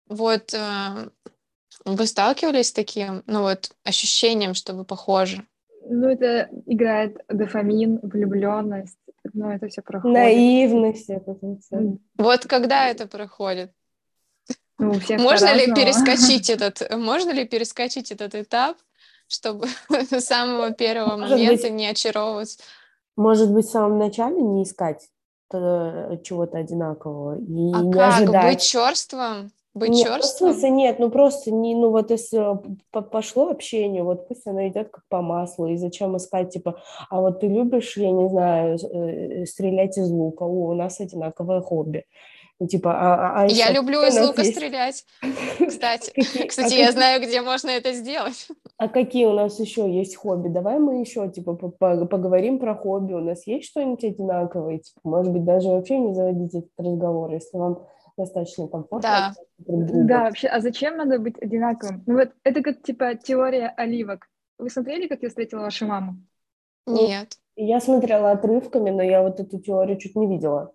Вот 0.09 0.55
э, 0.55 1.09
вы 1.85 2.07
сталкивались 2.07 2.69
с 2.69 2.73
таким, 2.73 3.23
ну 3.27 3.43
вот, 3.43 3.71
ощущением, 3.85 4.55
что 4.55 4.75
вы 4.75 4.85
похожи? 4.85 5.47
Ну, 5.89 6.09
это 6.09 6.49
играет 6.67 7.17
дофамин, 7.29 8.01
влюбленность, 8.03 8.99
но 9.37 9.53
это 9.53 9.69
все 9.69 9.83
проходит. 9.83 10.15
Наивность 10.15 11.11
это. 11.11 11.37
Вот 12.17 12.47
когда 12.47 12.89
это 12.89 13.07
проходит? 13.07 13.73
Ну, 14.79 14.95
можно 15.19 15.55
ли 15.55 15.73
перескочить 15.75 16.51
этот, 16.51 16.91
можно 16.97 17.31
ли 17.31 17.47
перескочить 17.47 18.11
этот 18.11 18.35
этап, 18.35 18.77
чтобы 19.29 19.69
с 19.89 20.21
самого 20.21 20.73
первого 20.73 21.17
может 21.17 21.39
момента 21.39 21.65
быть, 21.65 21.73
не 21.73 21.87
очаровываться? 21.87 22.59
Может 23.17 23.53
быть, 23.53 23.67
в 23.67 23.71
самом 23.71 23.99
начале 23.99 24.41
не 24.41 24.65
искать 24.65 25.09
чего-то 25.51 26.59
одинакового 26.59 27.39
и 27.39 27.73
а 27.73 27.83
не 27.83 27.93
как? 27.93 28.15
ожидать. 28.15 28.55
Быть 28.55 28.63
черством? 28.63 29.51
Быть 29.77 29.91
нет, 29.91 30.07
черством? 30.07 30.49
Ну, 30.49 30.55
смысле, 30.55 30.71
нет, 30.71 30.99
ну 30.99 31.11
просто 31.11 31.51
не, 31.51 31.75
ну 31.75 31.91
вот 31.91 32.11
если 32.11 32.43
пошло 32.91 33.51
общение, 33.51 34.03
вот 34.03 34.27
пусть 34.27 34.47
оно 34.47 34.67
идет 34.67 34.89
как 34.89 35.05
по 35.11 35.21
маслу, 35.21 35.67
и 35.67 35.77
зачем 35.77 36.17
искать, 36.17 36.49
типа, 36.49 36.81
а 37.11 37.21
вот 37.21 37.41
ты 37.41 37.47
любишь, 37.47 37.95
я 37.99 38.11
не 38.11 38.27
знаю, 38.31 38.79
э, 38.79 39.45
стрелять 39.45 39.99
из 39.99 40.11
лука, 40.11 40.45
о, 40.45 40.71
у 40.71 40.75
нас 40.75 40.99
одинаковое 40.99 41.61
хобби. 41.61 42.05
Типа, 42.71 42.91
а, 42.91 43.43
а 43.43 43.47
я 43.49 43.71
люблю 43.71 44.03
из 44.03 44.19
лука 44.19 44.41
есть... 44.41 44.57
стрелять. 44.57 45.05
Кстати, 45.69 46.11
а 46.17 46.47
кстати, 46.47 46.73
я 46.73 46.91
знаю, 46.91 47.21
где 47.21 47.43
можно 47.43 47.69
это 47.69 47.93
сделать. 47.93 48.49
А 48.79 48.89
какие 48.89 49.27
у 49.27 49.35
нас 49.35 49.61
еще 49.61 49.93
есть 49.93 50.17
хобби? 50.17 50.49
Давай 50.49 50.79
мы 50.79 51.01
еще 51.01 51.29
типа 51.29 51.53
поговорим 51.55 52.59
про 52.59 52.75
хобби. 52.75 53.13
У 53.13 53.21
нас 53.21 53.47
есть 53.47 53.67
что-нибудь 53.67 54.03
одинаковое? 54.05 54.79
Типа, 54.79 55.01
может 55.05 55.33
быть, 55.33 55.45
даже 55.45 55.69
вообще 55.69 55.99
не 55.99 56.15
заводить 56.15 56.55
этот 56.55 56.71
разговор, 56.79 57.31
если 57.31 57.59
вам 57.59 57.83
достаточно 58.17 58.69
комфортно. 58.69 59.09
Да. 59.09 59.35
Да, 59.59 60.21
вообще, 60.25 60.49
а 60.49 60.61
зачем 60.61 60.97
надо 60.97 61.19
быть 61.19 61.41
одинаковым? 61.41 62.03
Ну 62.07 62.15
вот 62.15 62.33
это 62.45 62.63
как 62.63 62.83
типа 62.83 63.15
теория 63.15 63.69
оливок. 63.77 64.29
Вы 64.59 64.71
смотрели, 64.71 65.07
как 65.07 65.23
я 65.23 65.29
встретила 65.29 65.61
вашу 65.61 65.87
маму? 65.87 66.17
Нет. 66.87 67.39
Я 67.57 67.81
смотрела 67.81 68.33
отрывками, 68.33 68.91
но 68.91 69.03
я 69.03 69.23
вот 69.23 69.41
эту 69.41 69.59
теорию 69.59 69.99
чуть 69.99 70.17
не 70.17 70.27
видела. 70.27 70.73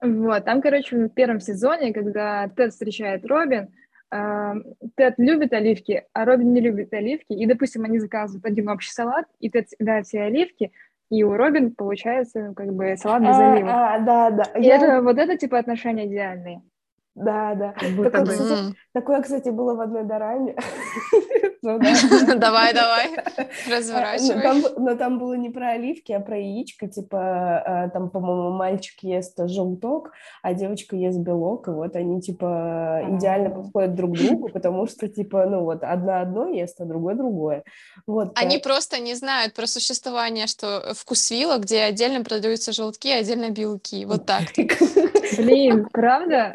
Вот, 0.00 0.44
там, 0.44 0.60
короче, 0.60 0.96
в 0.96 1.08
первом 1.10 1.40
сезоне, 1.40 1.92
когда 1.92 2.48
Тед 2.48 2.72
встречает 2.72 3.24
Робин, 3.24 3.74
э, 4.10 4.52
Тед 4.94 5.14
любит 5.18 5.52
оливки, 5.52 6.04
а 6.12 6.24
Робин 6.24 6.52
не 6.52 6.60
любит 6.60 6.92
оливки, 6.92 7.32
и, 7.32 7.46
допустим, 7.46 7.84
они 7.84 7.98
заказывают 7.98 8.44
один 8.44 8.68
общий 8.68 8.90
салат, 8.90 9.26
и 9.40 9.48
Тед 9.48 9.70
съедает 9.70 10.06
все 10.06 10.22
оливки, 10.22 10.72
и 11.10 11.22
у 11.22 11.34
Робин 11.34 11.74
получается 11.74 12.52
как 12.56 12.72
бы 12.72 12.96
салат 12.96 13.22
без 13.22 13.36
а. 13.36 13.68
А, 13.68 13.98
да, 14.00 14.30
да. 14.30 14.42
И 14.58 14.64
я... 14.64 14.76
это, 14.76 15.02
вот 15.02 15.18
это 15.18 15.36
типа 15.36 15.58
отношения 15.58 16.06
идеальные. 16.06 16.62
Да, 17.16 17.54
да. 17.54 17.72
Такое, 17.72 18.10
кстати, 18.10 18.74
такое, 18.92 19.22
кстати, 19.22 19.48
было 19.48 19.74
в 19.74 19.80
одной 19.80 20.04
дораме. 20.04 20.54
Ну 21.66 21.80
давай, 22.36 22.72
давай, 22.72 23.10
разворачивай. 23.68 24.62
Но 24.76 24.94
там 24.94 25.18
было 25.18 25.34
не 25.34 25.50
про 25.50 25.70
оливки, 25.70 26.12
а 26.12 26.20
про 26.20 26.38
яичко, 26.38 26.86
типа, 26.86 27.18
а, 27.18 27.88
там, 27.88 28.10
по-моему, 28.10 28.52
мальчик 28.52 29.02
ест 29.02 29.36
желток, 29.36 30.12
а 30.42 30.54
девочка 30.54 30.94
ест 30.94 31.18
белок, 31.18 31.66
и 31.66 31.72
вот 31.72 31.96
они, 31.96 32.20
типа, 32.20 33.02
идеально 33.10 33.50
подходят 33.50 33.96
друг 33.96 34.14
к 34.14 34.18
другу, 34.18 34.48
потому 34.48 34.86
что, 34.86 35.08
типа, 35.08 35.46
ну 35.46 35.64
вот, 35.64 35.82
одна 35.82 36.20
одно 36.20 36.46
ест, 36.46 36.80
а 36.80 36.84
другое 36.84 37.16
другое. 37.16 37.64
Вот. 38.06 38.30
Они 38.36 38.58
просто 38.58 39.00
не 39.00 39.14
знают 39.14 39.54
про 39.54 39.66
существование, 39.66 40.46
что 40.46 40.94
вкусвилла, 40.94 41.58
где 41.58 41.82
отдельно 41.82 42.22
продаются 42.22 42.70
желтки, 42.70 43.08
а 43.08 43.18
отдельно 43.18 43.50
белки, 43.50 44.04
вот 44.04 44.24
так. 44.24 44.44
Блин, 45.36 45.88
правда? 45.92 46.54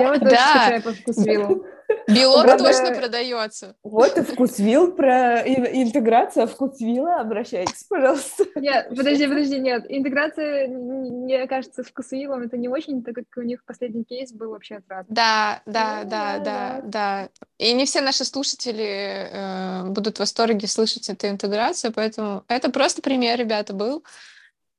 Я 0.00 0.12
вот 0.12 0.20
тоже 0.20 0.36
скучаю 0.36 0.82
по 0.82 0.92
вкусвиллу. 0.92 1.66
Белок 2.06 2.44
Правда, 2.44 2.64
точно 2.64 2.94
продается. 2.94 3.76
Вот 3.82 4.16
и 4.18 4.22
вкусвилл 4.22 4.92
про 4.92 5.40
интеграция 5.40 6.46
вкусвилла. 6.46 7.16
Обращайтесь, 7.16 7.84
пожалуйста. 7.84 8.44
Нет, 8.56 8.88
подожди, 8.90 9.26
подожди, 9.26 9.58
нет. 9.58 9.84
Интеграция, 9.88 10.68
мне 10.68 11.46
кажется, 11.46 11.82
с 11.82 11.86
вкусвиллом 11.86 12.42
это 12.42 12.56
не 12.56 12.68
очень, 12.68 13.02
так 13.02 13.14
как 13.14 13.24
у 13.36 13.42
них 13.42 13.64
последний 13.64 14.04
кейс 14.04 14.32
был 14.32 14.50
вообще 14.50 14.76
отвратный. 14.76 15.14
Да, 15.14 15.62
да, 15.64 16.04
да, 16.04 16.38
да, 16.38 16.80
да. 16.84 17.28
И 17.58 17.72
не 17.72 17.86
все 17.86 18.00
наши 18.02 18.24
слушатели 18.24 19.28
э, 19.30 19.84
будут 19.84 20.16
в 20.16 20.20
восторге 20.20 20.66
слышать 20.66 21.08
эту 21.08 21.28
интеграцию, 21.28 21.92
поэтому 21.92 22.44
это 22.48 22.70
просто 22.70 23.00
пример, 23.00 23.38
ребята, 23.38 23.72
был. 23.72 24.04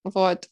Вот. 0.04 0.48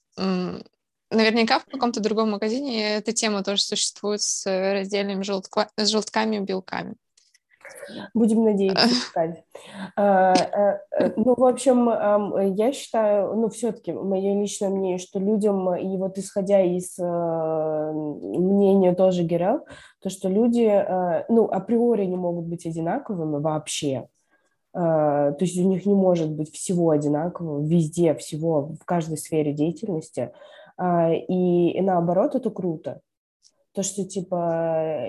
Наверняка 1.10 1.60
в 1.60 1.66
каком-то 1.66 2.02
другом 2.02 2.32
магазине 2.32 2.96
эта 2.96 3.14
тема 3.14 3.44
тоже 3.44 3.62
существует 3.62 4.22
с 4.22 4.46
раздельными 4.46 5.24
желтка... 5.24 5.70
с 5.78 5.88
желтками 5.88 6.38
и 6.38 6.40
белками. 6.40 6.96
Будем 8.14 8.44
надеяться, 8.44 8.88
искать. 8.88 9.44
А, 9.96 10.34
а, 10.34 10.80
э, 11.00 11.14
ну, 11.16 11.36
в 11.36 11.46
общем, 11.46 11.90
я 12.56 12.74
считаю, 12.74 13.34
ну, 13.36 13.50
все-таки 13.50 13.94
мое 13.94 14.40
личное 14.40 14.70
мнение, 14.70 14.98
что 14.98 15.20
людям, 15.20 15.74
и 15.76 15.98
вот 15.98 16.18
исходя 16.18 16.62
из 16.62 16.98
а, 17.00 17.92
мнения 17.94 18.94
тоже 18.94 19.24
Герел, 19.24 19.66
то, 20.02 20.10
что 20.10 20.28
люди, 20.30 20.68
ну, 21.30 21.46
априори 21.46 22.06
не 22.06 22.18
могут 22.18 22.46
быть 22.46 22.66
одинаковыми 22.66 23.42
вообще. 23.42 24.08
То 24.74 25.38
есть 25.40 25.58
у 25.58 25.68
них 25.68 25.86
не 25.88 25.96
может 25.96 26.30
быть 26.30 26.54
всего 26.54 26.92
одинакового 26.92 27.66
везде, 27.66 28.14
всего, 28.14 28.76
в 28.80 28.86
каждой 28.86 29.18
сфере 29.18 29.52
деятельности. 29.52 30.32
А, 30.78 31.12
и, 31.12 31.72
и 31.72 31.82
наоборот, 31.82 32.36
это 32.36 32.50
круто. 32.52 33.02
То, 33.74 33.84
что, 33.84 34.06
типа, 34.06 35.08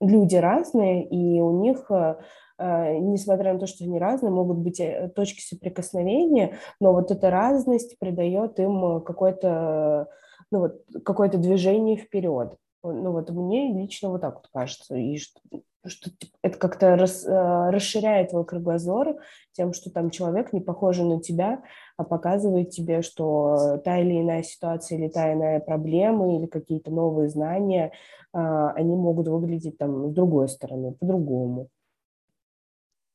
люди 0.00 0.36
разные, 0.36 1.06
и 1.06 1.40
у 1.40 1.62
них, 1.62 1.90
а, 1.90 2.18
а, 2.58 2.92
несмотря 2.92 3.52
на 3.52 3.60
то, 3.60 3.66
что 3.66 3.84
они 3.84 3.98
разные, 3.98 4.30
могут 4.30 4.58
быть 4.58 4.80
э, 4.80 5.10
точки 5.14 5.40
соприкосновения, 5.40 6.58
но 6.80 6.92
вот 6.92 7.10
эта 7.10 7.30
разность 7.30 7.98
придает 7.98 8.58
им 8.58 9.02
какое-то 9.02 10.08
ну, 10.50 10.60
вот, 10.60 10.82
какое-то 11.04 11.38
движение 11.38 11.96
вперед. 11.96 12.56
Ну, 12.82 13.12
вот 13.12 13.30
мне 13.30 13.72
лично 13.72 14.10
вот 14.10 14.20
так 14.20 14.34
вот 14.36 14.48
кажется. 14.52 14.94
И 14.94 15.16
что, 15.16 15.40
что 15.86 16.10
это 16.42 16.58
как-то 16.58 16.96
рас, 16.96 17.24
расширяет 17.26 18.30
твой 18.30 18.44
кругозор 18.44 19.16
тем, 19.52 19.72
что 19.72 19.90
там 19.90 20.10
человек 20.10 20.52
не 20.52 20.60
похожий 20.60 21.04
на 21.04 21.20
тебя, 21.20 21.62
а 21.96 22.04
показывает 22.04 22.70
тебе, 22.70 23.02
что 23.02 23.80
та 23.84 23.98
или 23.98 24.20
иная 24.20 24.42
ситуация 24.42 24.98
или 24.98 25.08
та 25.08 25.32
иная 25.32 25.60
проблема 25.60 26.36
или 26.36 26.46
какие-то 26.46 26.90
новые 26.90 27.28
знания, 27.28 27.92
а, 28.32 28.70
они 28.72 28.94
могут 28.96 29.28
выглядеть 29.28 29.78
там 29.78 30.10
с 30.10 30.14
другой 30.14 30.48
стороны, 30.48 30.92
по-другому. 30.92 31.68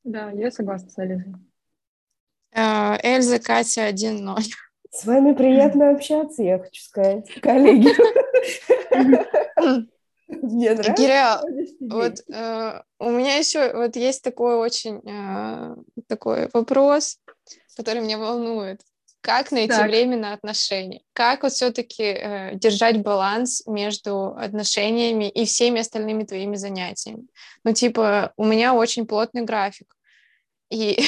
Да, 0.04 0.32
я 0.32 0.50
согласна 0.50 0.90
с 0.90 0.98
Эльзой. 0.98 1.36
А, 2.54 2.98
Эльза, 3.04 3.40
Катя, 3.40 3.90
1-0. 3.90 4.38
С 4.92 5.06
вами 5.06 5.34
приятно 5.34 5.90
общаться, 5.96 6.42
я 6.42 6.60
хочу 6.60 6.82
сказать, 6.82 7.30
коллеги. 7.42 7.90
Мне 10.28 10.76
нравится. 10.76 10.94
Кирилл, 10.94 11.90
вот 11.90 12.20
э, 12.30 12.82
у 13.00 13.10
меня 13.10 13.38
еще 13.38 13.74
вот 13.74 13.96
есть 13.96 14.24
такой 14.24 14.56
очень 14.58 15.02
э, 15.10 15.76
такой 16.08 16.50
вопрос, 16.54 17.18
который 17.80 18.02
меня 18.02 18.18
волнует. 18.18 18.82
Как 19.22 19.52
найти 19.54 19.70
так. 19.70 19.88
время 19.88 20.18
на 20.18 20.34
отношения? 20.34 21.02
Как 21.14 21.44
вот 21.44 21.54
все-таки 21.54 22.04
э, 22.04 22.56
держать 22.56 23.02
баланс 23.02 23.66
между 23.66 24.36
отношениями 24.36 25.30
и 25.30 25.46
всеми 25.46 25.80
остальными 25.80 26.26
твоими 26.26 26.58
занятиями? 26.58 27.28
Ну, 27.64 27.74
типа, 27.74 28.34
у 28.36 28.44
меня 28.44 28.74
очень 28.74 29.08
плотный 29.08 29.44
график. 29.44 29.96
И, 30.70 31.00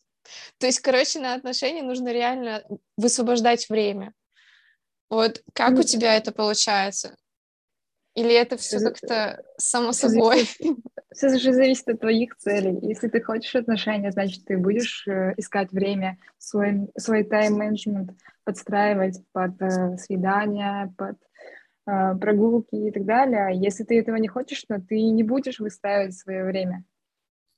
то 0.58 0.64
есть, 0.66 0.80
короче, 0.80 1.20
на 1.20 1.34
отношения 1.34 1.82
нужно 1.82 2.10
реально 2.10 2.64
высвобождать 2.96 3.68
время. 3.68 4.14
Вот 5.10 5.42
как 5.52 5.72
у 5.72 5.82
тебя 5.82 6.16
это 6.16 6.32
получается? 6.32 7.16
Или 8.14 8.32
это 8.34 8.56
все 8.56 8.78
как-то 8.78 9.42
само 9.58 9.92
собой? 9.92 10.48
Все 11.14 11.38
же 11.38 11.52
зависит 11.52 11.88
от 11.88 12.00
твоих 12.00 12.36
целей. 12.36 12.76
Если 12.82 13.06
ты 13.06 13.20
хочешь 13.20 13.54
отношения, 13.54 14.10
значит, 14.10 14.44
ты 14.46 14.58
будешь 14.58 15.06
э, 15.06 15.34
искать 15.36 15.70
время, 15.70 16.18
свой, 16.38 16.88
свой 16.98 17.22
тайм-менеджмент 17.22 18.10
подстраивать 18.42 19.20
под 19.30 19.52
э, 19.62 19.96
свидания, 19.96 20.92
под 20.98 21.16
э, 21.86 22.16
прогулки 22.16 22.74
и 22.74 22.90
так 22.90 23.04
далее. 23.04 23.50
Если 23.54 23.84
ты 23.84 24.00
этого 24.00 24.16
не 24.16 24.26
хочешь, 24.26 24.64
то 24.66 24.80
ты 24.80 25.00
не 25.00 25.22
будешь 25.22 25.60
выстраивать 25.60 26.16
свое 26.16 26.42
время. 26.42 26.82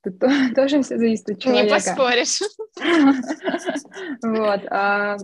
Тут 0.03 0.19
тоже 0.55 0.83
все 0.83 0.97
зависит 0.97 1.29
от 1.31 1.39
человека. 1.39 1.65
Не 1.65 1.71
поспоришь. 1.71 2.39
Вот. 4.21 4.61
А, 4.69 5.17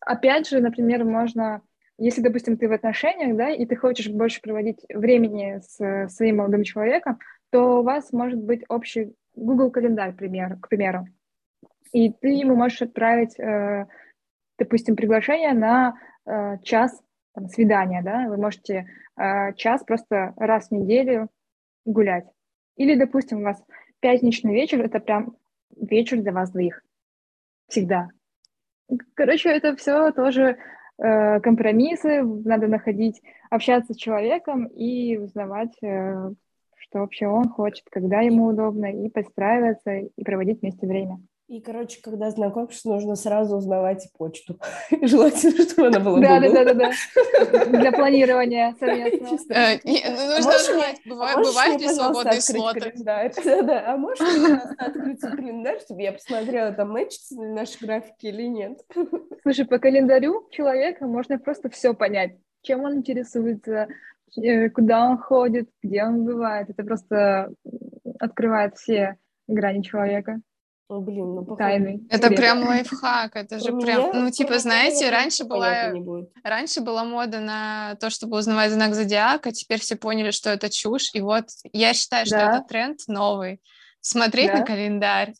опять 0.00 0.48
же, 0.48 0.60
например, 0.60 1.04
можно 1.04 1.60
если, 1.98 2.20
допустим, 2.20 2.56
ты 2.56 2.68
в 2.68 2.72
отношениях, 2.72 3.36
да, 3.36 3.50
и 3.50 3.66
ты 3.66 3.74
хочешь 3.74 4.08
больше 4.08 4.40
проводить 4.40 4.84
времени 4.88 5.60
с 5.60 6.08
своим 6.14 6.36
молодым 6.36 6.62
человеком, 6.62 7.18
то 7.50 7.80
у 7.80 7.82
вас 7.82 8.12
может 8.12 8.38
быть 8.40 8.64
общий 8.68 9.14
Google 9.34 9.70
календарь, 9.70 10.14
пример, 10.14 10.56
к 10.60 10.68
примеру. 10.68 11.06
И 11.92 12.12
ты 12.12 12.28
ему 12.28 12.54
можешь 12.54 12.82
отправить, 12.82 13.38
э, 13.38 13.86
допустим, 14.58 14.94
приглашение 14.94 15.54
на 15.54 15.98
э, 16.24 16.58
час 16.62 17.02
там, 17.34 17.48
свидания, 17.48 18.02
да, 18.02 18.28
вы 18.28 18.36
можете 18.36 18.86
э, 19.16 19.54
час 19.54 19.82
просто 19.84 20.34
раз 20.36 20.68
в 20.68 20.72
неделю 20.72 21.28
гулять. 21.84 22.26
Или, 22.76 22.94
допустим, 22.94 23.38
у 23.38 23.42
вас 23.42 23.62
пятничный 24.00 24.54
вечер, 24.54 24.84
это 24.84 25.00
прям 25.00 25.36
вечер 25.76 26.20
для 26.20 26.32
вас 26.32 26.50
двоих. 26.50 26.82
Всегда. 27.68 28.08
Короче, 29.14 29.50
это 29.50 29.76
все 29.76 30.12
тоже 30.12 30.58
Э, 31.00 31.40
компромиссы, 31.40 32.22
надо 32.22 32.66
находить, 32.66 33.22
общаться 33.50 33.94
с 33.94 33.96
человеком 33.96 34.66
и 34.66 35.16
узнавать, 35.16 35.76
э, 35.82 36.32
что 36.76 36.98
вообще 37.00 37.28
он 37.28 37.48
хочет, 37.48 37.84
когда 37.90 38.20
ему 38.20 38.46
удобно, 38.46 38.86
и 38.86 39.08
подстраиваться, 39.08 39.92
и 39.92 40.24
проводить 40.24 40.60
вместе 40.60 40.86
время. 40.86 41.20
И, 41.48 41.60
короче, 41.62 42.00
когда 42.02 42.30
знакомишься, 42.30 42.88
нужно 42.88 43.16
сразу 43.16 43.56
узнавать 43.56 44.08
почту. 44.18 44.58
Желательно, 45.02 45.64
чтобы 45.64 45.86
она 45.88 45.98
была 45.98 46.20
Да, 46.20 46.40
да, 46.40 46.50
да, 46.52 46.64
да, 46.64 46.74
да. 46.74 47.70
Для 47.78 47.90
планирования 47.90 48.76
совместно. 48.78 49.54
Э, 49.54 49.78
ну, 49.82 50.36
нужно 50.36 50.58
знать, 50.58 51.00
бывают 51.06 51.80
ли 51.80 51.88
свободные 51.88 52.40
слоты. 52.40 52.92
Да, 52.98 53.30
да. 53.62 53.94
А 53.94 53.96
можешь, 53.96 54.20
открыть 54.76 55.20
календарь, 55.20 55.80
чтобы 55.80 56.02
я 56.02 56.12
посмотрела, 56.12 56.72
там 56.72 56.90
мэчится 56.92 57.34
ли 57.34 57.46
наши 57.48 57.78
графики 57.84 58.26
или 58.26 58.42
нет? 58.42 58.80
Слушай, 59.42 59.64
по 59.64 59.78
календарю 59.78 60.48
человека 60.50 61.06
можно 61.06 61.38
просто 61.38 61.70
все 61.70 61.94
понять 61.94 62.32
чем 62.62 62.82
он 62.82 62.98
интересуется, 62.98 63.88
э, 64.36 64.68
куда 64.70 65.08
он 65.08 65.18
ходит, 65.18 65.70
где 65.82 66.04
он 66.04 66.24
бывает. 66.24 66.68
Это 66.70 66.84
просто 66.84 67.50
открывает 68.18 68.76
все 68.76 69.16
грани 69.46 69.82
человека. 69.82 70.40
О, 70.88 71.00
блин, 71.00 71.34
ну, 71.34 71.44
походу. 71.44 72.00
Это 72.08 72.30
прям 72.30 72.62
лайфхак, 72.66 73.36
это 73.36 73.58
же 73.58 73.76
прям, 73.78 74.10
ну, 74.14 74.30
типа, 74.30 74.58
знаете, 74.58 75.10
раньше 75.10 75.44
была, 75.44 75.92
раньше 76.42 76.80
была 76.80 77.04
мода 77.04 77.40
на 77.40 77.96
то, 78.00 78.08
чтобы 78.08 78.38
узнавать 78.38 78.72
знак 78.72 78.94
зодиака, 78.94 79.52
теперь 79.52 79.80
все 79.80 79.96
поняли, 79.96 80.30
что 80.30 80.48
это 80.48 80.70
чушь, 80.70 81.10
и 81.12 81.20
вот 81.20 81.44
я 81.74 81.92
считаю, 81.92 82.24
что 82.24 82.36
Да. 82.36 82.56
это 82.56 82.66
тренд 82.66 83.00
новый. 83.06 83.60
Смотреть 84.00 84.46
Да. 84.46 84.58
на 84.60 84.64
календарь. 84.64 85.34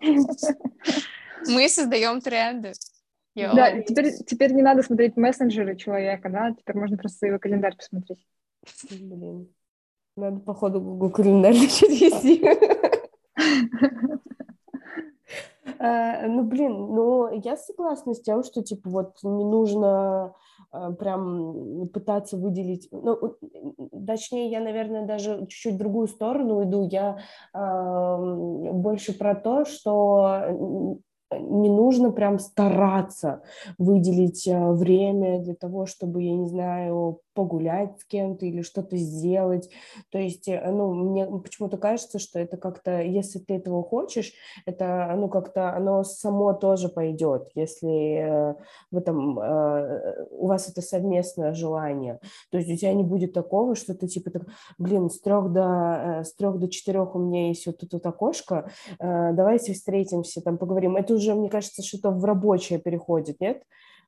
Мы 1.46 1.68
создаем 1.68 2.22
тренды. 2.22 2.72
Да, 3.34 3.78
теперь, 3.82 4.12
теперь 4.26 4.52
не 4.54 4.62
надо 4.62 4.82
смотреть 4.82 5.16
мессенджеры 5.18 5.76
человека, 5.76 6.30
да, 6.30 6.54
теперь 6.58 6.76
можно 6.76 6.96
просто 6.96 7.26
его 7.26 7.38
календарь 7.38 7.76
посмотреть. 7.76 8.24
Блин. 8.90 9.48
Надо, 10.16 10.40
походу, 10.40 10.80
Google 10.80 11.10
календарь 11.10 11.54
начать 11.58 11.90
вести. 11.90 12.42
А, 15.84 16.28
Ну, 16.28 16.44
блин, 16.44 16.72
ну, 16.94 17.28
я 17.42 17.56
согласна 17.56 18.14
с 18.14 18.20
тем, 18.22 18.44
что, 18.44 18.62
типа, 18.62 18.88
вот 18.88 19.16
не 19.24 19.44
нужно 19.44 20.32
а, 20.70 20.92
прям 20.92 21.88
пытаться 21.88 22.36
выделить, 22.36 22.88
ну, 22.92 23.18
точнее, 24.06 24.48
я, 24.50 24.60
наверное, 24.60 25.04
даже 25.06 25.40
чуть-чуть 25.48 25.76
другую 25.78 26.06
сторону 26.06 26.62
иду, 26.62 26.88
я 26.88 27.18
а, 27.52 28.16
м, 28.16 28.80
больше 28.80 29.12
про 29.18 29.34
то, 29.34 29.64
что 29.64 30.98
не 31.38 31.68
нужно 31.68 32.10
прям 32.10 32.38
стараться 32.38 33.42
выделить 33.78 34.46
а, 34.48 34.72
время 34.72 35.40
для 35.40 35.54
того, 35.54 35.86
чтобы, 35.86 36.22
я 36.22 36.34
не 36.34 36.48
знаю, 36.48 37.20
погулять 37.34 37.98
с 37.98 38.04
кем-то 38.04 38.44
или 38.46 38.62
что-то 38.62 38.96
сделать. 38.96 39.70
То 40.10 40.18
есть, 40.18 40.48
э, 40.48 40.70
ну, 40.70 40.92
мне 40.92 41.26
почему-то 41.26 41.76
кажется, 41.76 42.18
что 42.18 42.38
это 42.38 42.56
как-то, 42.56 43.00
если 43.00 43.38
ты 43.38 43.54
этого 43.54 43.82
хочешь, 43.82 44.32
это, 44.66 45.12
ну, 45.16 45.28
как-то 45.28 45.74
оно 45.74 46.04
само 46.04 46.52
тоже 46.52 46.88
пойдет, 46.88 47.48
если 47.54 48.50
э, 48.50 48.54
в 48.90 48.96
этом, 48.96 49.38
э, 49.38 50.26
у 50.30 50.46
вас 50.46 50.68
это 50.68 50.82
совместное 50.82 51.54
желание. 51.54 52.20
То 52.50 52.58
есть 52.58 52.70
у 52.70 52.76
тебя 52.76 52.92
не 52.92 53.04
будет 53.04 53.32
такого, 53.32 53.74
что 53.74 53.94
ты 53.94 54.06
типа 54.06 54.30
так, 54.30 54.42
блин, 54.78 55.08
с 55.08 55.20
трех 55.20 55.52
до, 55.52 56.20
э, 56.20 56.24
с 56.24 56.34
трех 56.34 56.58
до 56.58 56.68
четырех 56.68 57.14
у 57.14 57.18
меня 57.18 57.48
есть 57.48 57.66
вот 57.66 57.78
тут 57.78 57.92
вот 57.94 58.06
окошко, 58.06 58.70
э, 58.98 59.32
давайте 59.32 59.72
встретимся, 59.72 60.42
там 60.42 60.58
поговорим. 60.58 60.96
Это 60.96 61.14
уже, 61.14 61.21
мне 61.34 61.48
кажется, 61.48 61.82
что-то 61.82 62.10
в 62.10 62.24
рабочее 62.24 62.78
переходит, 62.78 63.40
нет? 63.40 63.62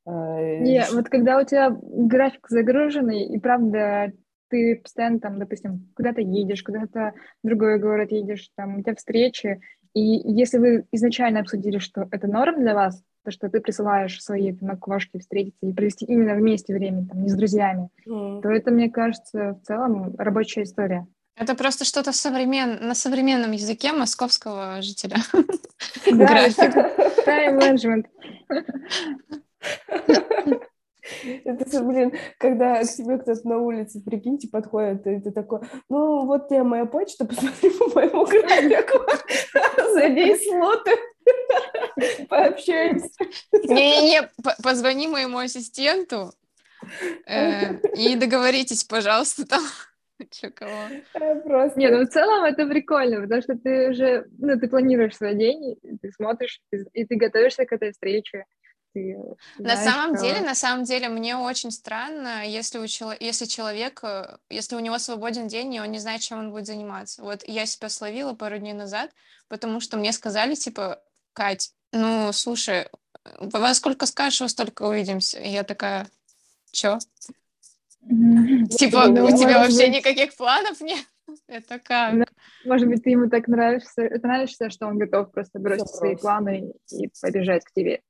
Э, 0.06 0.60
Не, 0.60 0.84
вот 0.92 1.08
когда 1.08 1.38
у 1.38 1.44
тебя 1.44 1.76
график 1.80 2.46
загруженный, 2.48 3.24
и 3.24 3.38
правда 3.38 4.12
ты 4.48 4.76
постоянно 4.76 5.20
там, 5.20 5.38
допустим, 5.38 5.88
куда-то 5.94 6.20
едешь, 6.20 6.62
куда-то 6.62 7.14
в 7.42 7.46
другой 7.46 7.78
город 7.78 8.12
едешь, 8.12 8.50
там 8.56 8.78
у 8.78 8.82
тебя 8.82 8.94
встречи, 8.94 9.60
и 9.94 10.00
если 10.00 10.58
вы 10.58 10.84
изначально 10.92 11.40
обсудили, 11.40 11.78
что 11.78 12.08
это 12.10 12.26
норм 12.26 12.60
для 12.60 12.74
вас, 12.74 13.02
то, 13.24 13.30
что 13.30 13.48
ты 13.48 13.60
присылаешь 13.60 14.22
свои 14.22 14.52
там, 14.52 14.70
окошки 14.70 15.18
встретиться 15.18 15.66
и 15.66 15.72
провести 15.72 16.04
именно 16.04 16.34
вместе 16.34 16.74
время, 16.74 17.06
там, 17.06 17.22
не 17.22 17.28
с 17.28 17.34
друзьями, 17.34 17.88
М. 18.06 18.42
то 18.42 18.50
это, 18.50 18.70
мне 18.70 18.90
кажется, 18.90 19.54
в 19.54 19.66
целом 19.66 20.14
рабочая 20.18 20.64
история. 20.64 21.06
Это 21.36 21.54
просто 21.54 21.84
что-то 21.84 22.12
современ... 22.12 22.78
на 22.80 22.94
современном 22.94 23.52
языке 23.52 23.92
московского 23.92 24.80
жителя. 24.82 25.16
Да, 26.06 26.26
График. 26.26 27.24
Тайм-менеджмент. 27.24 28.06
Это, 31.44 31.68
всё, 31.68 31.82
блин, 31.84 32.12
когда 32.38 32.82
к 32.82 32.88
тебе 32.88 33.18
кто-то 33.18 33.46
на 33.46 33.58
улице, 33.58 34.00
прикиньте, 34.00 34.48
подходит, 34.48 35.06
и 35.06 35.20
ты 35.20 35.32
такой, 35.32 35.60
ну, 35.90 36.24
вот 36.26 36.48
тебе 36.48 36.62
моя 36.62 36.86
почта, 36.86 37.26
посмотри 37.26 37.70
по 37.70 37.88
моему 37.94 38.24
графику, 38.24 38.98
забей 39.92 40.36
слоты, 40.38 40.96
пообщаемся. 42.28 43.10
Не-не-не, 43.52 44.30
позвони 44.62 45.06
моему 45.06 45.38
ассистенту 45.38 46.32
э, 47.26 47.76
и 47.96 48.16
договоритесь, 48.16 48.84
пожалуйста, 48.84 49.46
там, 49.46 49.62
чё 50.30 50.50
кого. 50.50 50.88
Э, 51.14 51.40
Просто. 51.40 51.78
Не, 51.78 51.88
ну 51.90 52.04
в 52.04 52.08
целом 52.08 52.44
это 52.44 52.66
прикольно, 52.66 53.20
потому 53.22 53.42
что 53.42 53.56
ты 53.56 53.90
уже, 53.90 54.26
ну, 54.38 54.58
ты 54.58 54.68
планируешь 54.68 55.16
свой 55.16 55.34
день, 55.34 55.76
ты 56.02 56.10
смотришь, 56.12 56.60
ты- 56.70 56.86
и 56.92 57.04
ты 57.04 57.16
готовишься 57.16 57.64
к 57.64 57.72
этой 57.72 57.92
встрече. 57.92 58.44
Ты 58.94 59.16
На 59.58 59.74
знаешь, 59.74 59.90
самом 59.92 60.16
что- 60.16 60.24
деле, 60.26 60.40
на 60.40 60.54
самом 60.54 60.84
деле, 60.84 61.08
мне 61.08 61.36
очень 61.36 61.72
странно, 61.72 62.46
если 62.46 62.78
у 62.78 62.86
чело- 62.86 63.14
если 63.18 63.46
человек, 63.46 64.00
э, 64.04 64.36
если 64.50 64.76
у 64.76 64.80
него 64.80 64.98
свободен 64.98 65.48
день, 65.48 65.74
и 65.74 65.80
он 65.80 65.90
не 65.90 65.98
знает, 65.98 66.20
чем 66.20 66.38
он 66.38 66.50
будет 66.52 66.66
заниматься. 66.66 67.22
Вот 67.22 67.42
я 67.48 67.66
себя 67.66 67.88
словила 67.88 68.34
пару 68.34 68.58
дней 68.58 68.72
назад, 68.72 69.10
потому 69.48 69.80
что 69.80 69.96
мне 69.96 70.12
сказали, 70.12 70.54
типа, 70.54 71.02
Кать, 71.32 71.72
ну, 71.92 72.32
слушай, 72.32 72.88
во 73.40 73.74
сколько 73.74 74.06
скажешь, 74.06 74.40
во 74.40 74.48
столько 74.48 74.82
увидимся. 74.84 75.40
И 75.40 75.48
я 75.48 75.64
такая, 75.64 76.06
чё? 76.72 76.98
Типа, 78.08 79.06
Ну, 79.08 79.24
у 79.24 79.30
тебя 79.30 79.60
вообще 79.60 79.88
никаких 79.88 80.36
планов 80.36 80.80
нет? 80.80 81.04
Это 81.48 81.78
как? 81.78 82.18
Да. 82.18 82.24
Может 82.64 82.88
быть, 82.88 83.02
ты 83.02 83.10
ему 83.10 83.28
так 83.28 83.48
нравишься, 83.48 84.02
это 84.02 84.26
нравишься, 84.26 84.70
что 84.70 84.86
он 84.86 84.98
готов 84.98 85.32
просто 85.32 85.58
бросить 85.58 85.88
свои 85.88 86.16
планы 86.16 86.72
и 86.90 87.10
побежать 87.20 87.64
к 87.64 87.72
тебе. 87.72 88.00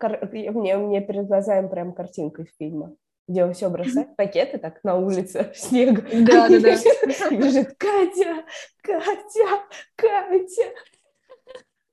Мне, 0.00 0.76
мне 0.76 1.00
перед 1.00 1.26
глазами 1.26 1.68
прям 1.68 1.92
картинка 1.92 2.42
из 2.42 2.48
фильма, 2.58 2.94
где 3.26 3.44
он 3.44 3.54
все 3.54 3.68
бросает, 3.70 4.14
пакеты 4.16 4.58
так 4.58 4.82
на 4.84 4.96
улице, 4.96 5.52
в 5.52 5.56
снег. 5.58 6.04
Да, 6.24 6.48
да, 6.48 6.60
да. 6.60 6.76
Бежит, 7.30 7.74
Катя, 7.76 8.44
Катя, 8.82 9.64
Катя. 9.96 10.72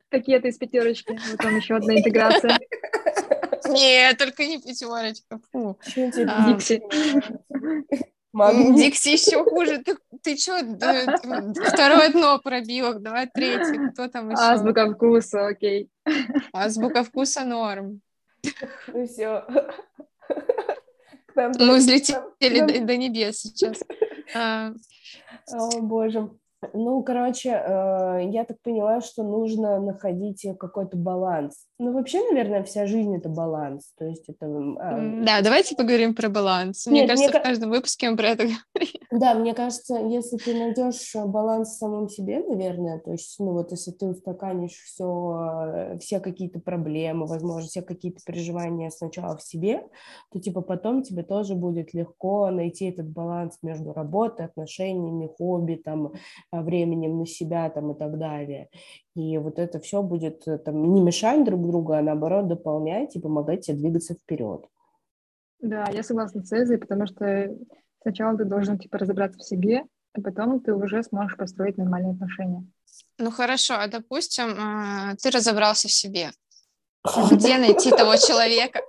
Пакеты 0.09 0.47
из 0.49 0.57
пятерочки. 0.57 1.19
Вот 1.29 1.39
там 1.39 1.57
еще 1.57 1.75
одна 1.75 1.97
интеграция. 1.97 2.57
Нет, 3.69 4.17
только 4.17 4.45
не 4.45 4.61
пятерочка. 4.61 5.39
Фу. 5.51 5.77
А, 6.27 6.53
Дикси. 6.53 6.81
Дикси 8.75 9.09
еще 9.09 9.43
хуже. 9.43 9.79
Ты, 9.79 9.97
ты 10.21 10.37
что, 10.37 10.59
второе 11.67 12.09
дно 12.09 12.39
пробил, 12.39 12.99
давай 12.99 13.27
третье. 13.27 13.91
Кто 13.91 14.07
там 14.07 14.29
еще? 14.29 14.41
Азбука 14.41 14.91
вкуса, 14.91 15.47
окей. 15.47 15.89
Азбука 16.53 17.03
вкуса 17.03 17.45
норм. 17.45 18.01
Ну 18.87 19.07
все. 19.07 19.45
Мы 21.35 21.77
взлетели 21.77 22.59
до, 22.59 22.85
до 22.85 22.97
небес 22.97 23.41
сейчас. 23.41 23.81
А, 24.33 24.71
О, 25.51 25.81
боже. 25.81 26.29
Ну, 26.73 27.03
короче, 27.03 27.49
э, 27.49 28.29
я 28.29 28.45
так 28.45 28.61
поняла, 28.61 29.01
что 29.01 29.23
нужно 29.23 29.79
находить 29.79 30.45
какой-то 30.59 30.97
баланс. 30.97 31.65
Ну, 31.77 31.91
вообще, 31.93 32.23
наверное, 32.29 32.63
вся 32.63 32.85
жизнь— 32.85 33.15
это 33.17 33.29
баланс. 33.29 33.91
То 33.97 34.05
есть 34.05 34.29
это... 34.29 34.45
а, 34.45 35.23
да, 35.25 35.41
давайте 35.41 35.75
поговорим 35.75 36.15
про 36.15 36.29
баланс. 36.29 36.85
Мне 36.87 37.01
Нет, 37.01 37.09
кажется, 37.09 37.31
мне 37.31 37.39
в 37.39 37.43
каждом 37.43 37.69
выпуске 37.69 38.09
мы 38.09 38.17
про 38.17 38.27
это 38.29 38.43
говорим. 38.73 38.93
Да, 39.11 39.33
мне 39.33 39.53
кажется, 39.53 39.95
если 39.95 40.37
ты 40.37 40.53
найдешь 40.53 41.13
баланс 41.15 41.69
в 41.69 41.77
самом 41.77 42.09
себе, 42.09 42.39
наверное, 42.39 42.99
то 42.99 43.11
есть, 43.11 43.35
ну 43.39 43.51
вот 43.51 43.71
если 43.71 43.91
ты 43.91 44.07
устаканишь 44.07 44.81
все, 44.85 45.97
все 45.99 46.19
какие-то 46.19 46.59
проблемы, 46.59 47.25
возможно, 47.25 47.67
все 47.67 47.81
какие-то 47.81 48.19
переживания 48.25 48.89
сначала 48.89 49.37
в 49.37 49.43
себе, 49.43 49.85
то 50.31 50.39
типа 50.39 50.61
потом 50.61 51.03
тебе 51.03 51.23
тоже 51.23 51.55
будет 51.55 51.93
легко 51.93 52.49
найти 52.51 52.89
этот 52.89 53.09
баланс 53.09 53.57
между 53.61 53.93
работой, 53.93 54.45
отношениями, 54.45 55.29
хобби, 55.37 55.75
там, 55.75 56.13
временем 56.61 57.19
на 57.19 57.25
себя 57.25 57.69
там 57.69 57.91
и 57.91 57.97
так 57.97 58.17
далее. 58.17 58.69
И 59.15 59.37
вот 59.37 59.59
это 59.59 59.79
все 59.79 60.01
будет 60.01 60.47
э, 60.47 60.57
там 60.57 60.93
не 60.93 61.01
мешать 61.01 61.43
друг 61.45 61.65
другу, 61.67 61.93
а 61.93 62.01
наоборот 62.01 62.47
дополнять 62.47 63.15
и 63.15 63.19
помогать 63.19 63.65
тебе 63.65 63.77
двигаться 63.77 64.15
вперед. 64.15 64.65
Да, 65.59 65.85
я 65.91 66.03
согласна 66.03 66.43
с 66.43 66.51
Эзой, 66.51 66.77
потому 66.77 67.07
что 67.07 67.55
сначала 68.01 68.37
ты 68.37 68.45
должен 68.45 68.77
типа 68.77 68.97
разобраться 68.97 69.39
в 69.39 69.43
себе, 69.43 69.83
а 70.13 70.21
потом 70.21 70.59
ты 70.59 70.73
уже 70.73 71.03
сможешь 71.03 71.37
построить 71.37 71.77
нормальные 71.77 72.13
отношения. 72.13 72.65
Ну 73.17 73.31
хорошо, 73.31 73.75
а 73.75 73.87
допустим, 73.87 74.55
а, 74.57 75.15
ты 75.15 75.29
разобрался 75.29 75.87
в 75.87 75.91
себе. 75.91 76.31
Где 77.31 77.57
найти 77.57 77.89
того 77.91 78.15
человека? 78.15 78.81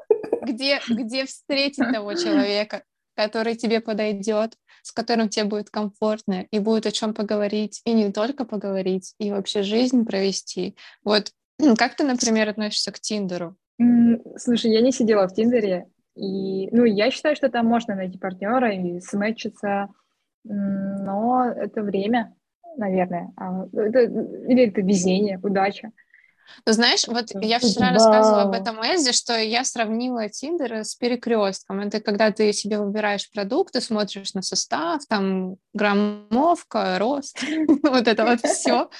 Где, 0.42 0.80
где 0.88 1.26
встретить 1.26 1.92
того 1.92 2.14
человека, 2.14 2.84
который 3.16 3.56
тебе 3.56 3.80
подойдет, 3.80 4.56
с 4.86 4.92
которым 4.92 5.28
тебе 5.28 5.46
будет 5.46 5.68
комфортно, 5.68 6.46
и 6.52 6.60
будет 6.60 6.86
о 6.86 6.92
чем 6.92 7.12
поговорить, 7.12 7.82
и 7.84 7.92
не 7.92 8.12
только 8.12 8.44
поговорить, 8.44 9.14
и 9.18 9.32
вообще 9.32 9.64
жизнь 9.64 10.04
провести. 10.06 10.76
Вот 11.02 11.32
как 11.76 11.96
ты, 11.96 12.04
например, 12.04 12.48
относишься 12.48 12.92
к 12.92 13.00
Тиндеру? 13.00 13.56
Слушай, 14.36 14.70
я 14.70 14.80
не 14.80 14.92
сидела 14.92 15.26
в 15.26 15.34
Тиндере, 15.34 15.88
и, 16.14 16.68
ну, 16.70 16.84
я 16.84 17.10
считаю, 17.10 17.34
что 17.34 17.48
там 17.48 17.66
можно 17.66 17.96
найти 17.96 18.16
партнера 18.16 18.72
и 18.72 19.00
сметчиться, 19.00 19.88
но 20.44 21.46
это 21.46 21.82
время, 21.82 22.36
наверное, 22.76 23.32
А, 23.36 23.66
это- 23.72 24.02
или 24.02 24.68
это 24.68 24.82
везение, 24.82 25.40
удача. 25.42 25.90
Ну, 26.66 26.72
знаешь, 26.72 27.06
вот 27.06 27.26
я 27.42 27.58
вчера 27.58 27.92
рассказывала 27.92 28.42
об 28.42 28.54
этом 28.54 28.80
Эзе, 28.82 29.12
что 29.12 29.38
я 29.38 29.64
сравнила 29.64 30.28
Тиндер 30.28 30.84
с 30.84 30.94
перекрестком. 30.94 31.80
Это 31.80 32.00
когда 32.00 32.30
ты 32.30 32.52
себе 32.52 32.78
выбираешь 32.78 33.30
продукты, 33.30 33.80
смотришь 33.80 34.34
на 34.34 34.42
состав, 34.42 35.04
там 35.06 35.56
граммовка, 35.74 36.98
рост, 36.98 37.42
вот 37.82 38.08
это 38.08 38.24
вот 38.24 38.40
все. 38.40 38.90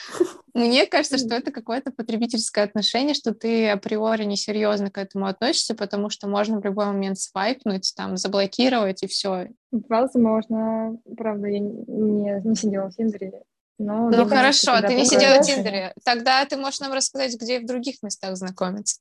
Мне 0.55 0.87
кажется, 0.87 1.19
что 1.19 1.35
это 1.35 1.51
какое-то 1.51 1.91
потребительское 1.91 2.65
отношение, 2.65 3.15
что 3.15 3.35
ты 3.35 3.69
априори 3.69 4.25
несерьезно 4.25 4.91
к 4.91 4.99
этому 4.99 5.27
относишься, 5.27 5.75
потому 5.75 6.09
что 6.09 6.29
можно 6.29 6.61
в 6.61 6.65
любой 6.65 6.87
момент 6.87 7.19
свайпнуть, 7.19 7.93
там, 7.97 8.17
заблокировать 8.17 9.03
и 9.03 9.07
все. 9.07 9.49
Возможно. 9.71 10.99
Правда, 11.17 11.49
я 11.49 11.59
не, 11.59 12.41
не 12.43 12.55
сидела 12.55 12.89
в 12.89 12.97
Тиндере, 12.97 13.43
ну, 13.79 14.11
ну 14.11 14.29
хорошо, 14.29 14.81
ты 14.81 14.95
не 14.95 15.05
сидела 15.05 15.43
в 15.43 15.47
Тиндере. 15.47 15.93
Тогда 16.05 16.45
ты 16.45 16.57
можешь 16.57 16.81
нам 16.81 16.93
рассказать, 16.93 17.35
где 17.35 17.57
и 17.57 17.63
в 17.63 17.67
других 17.67 18.03
местах 18.03 18.37
знакомиться. 18.37 19.01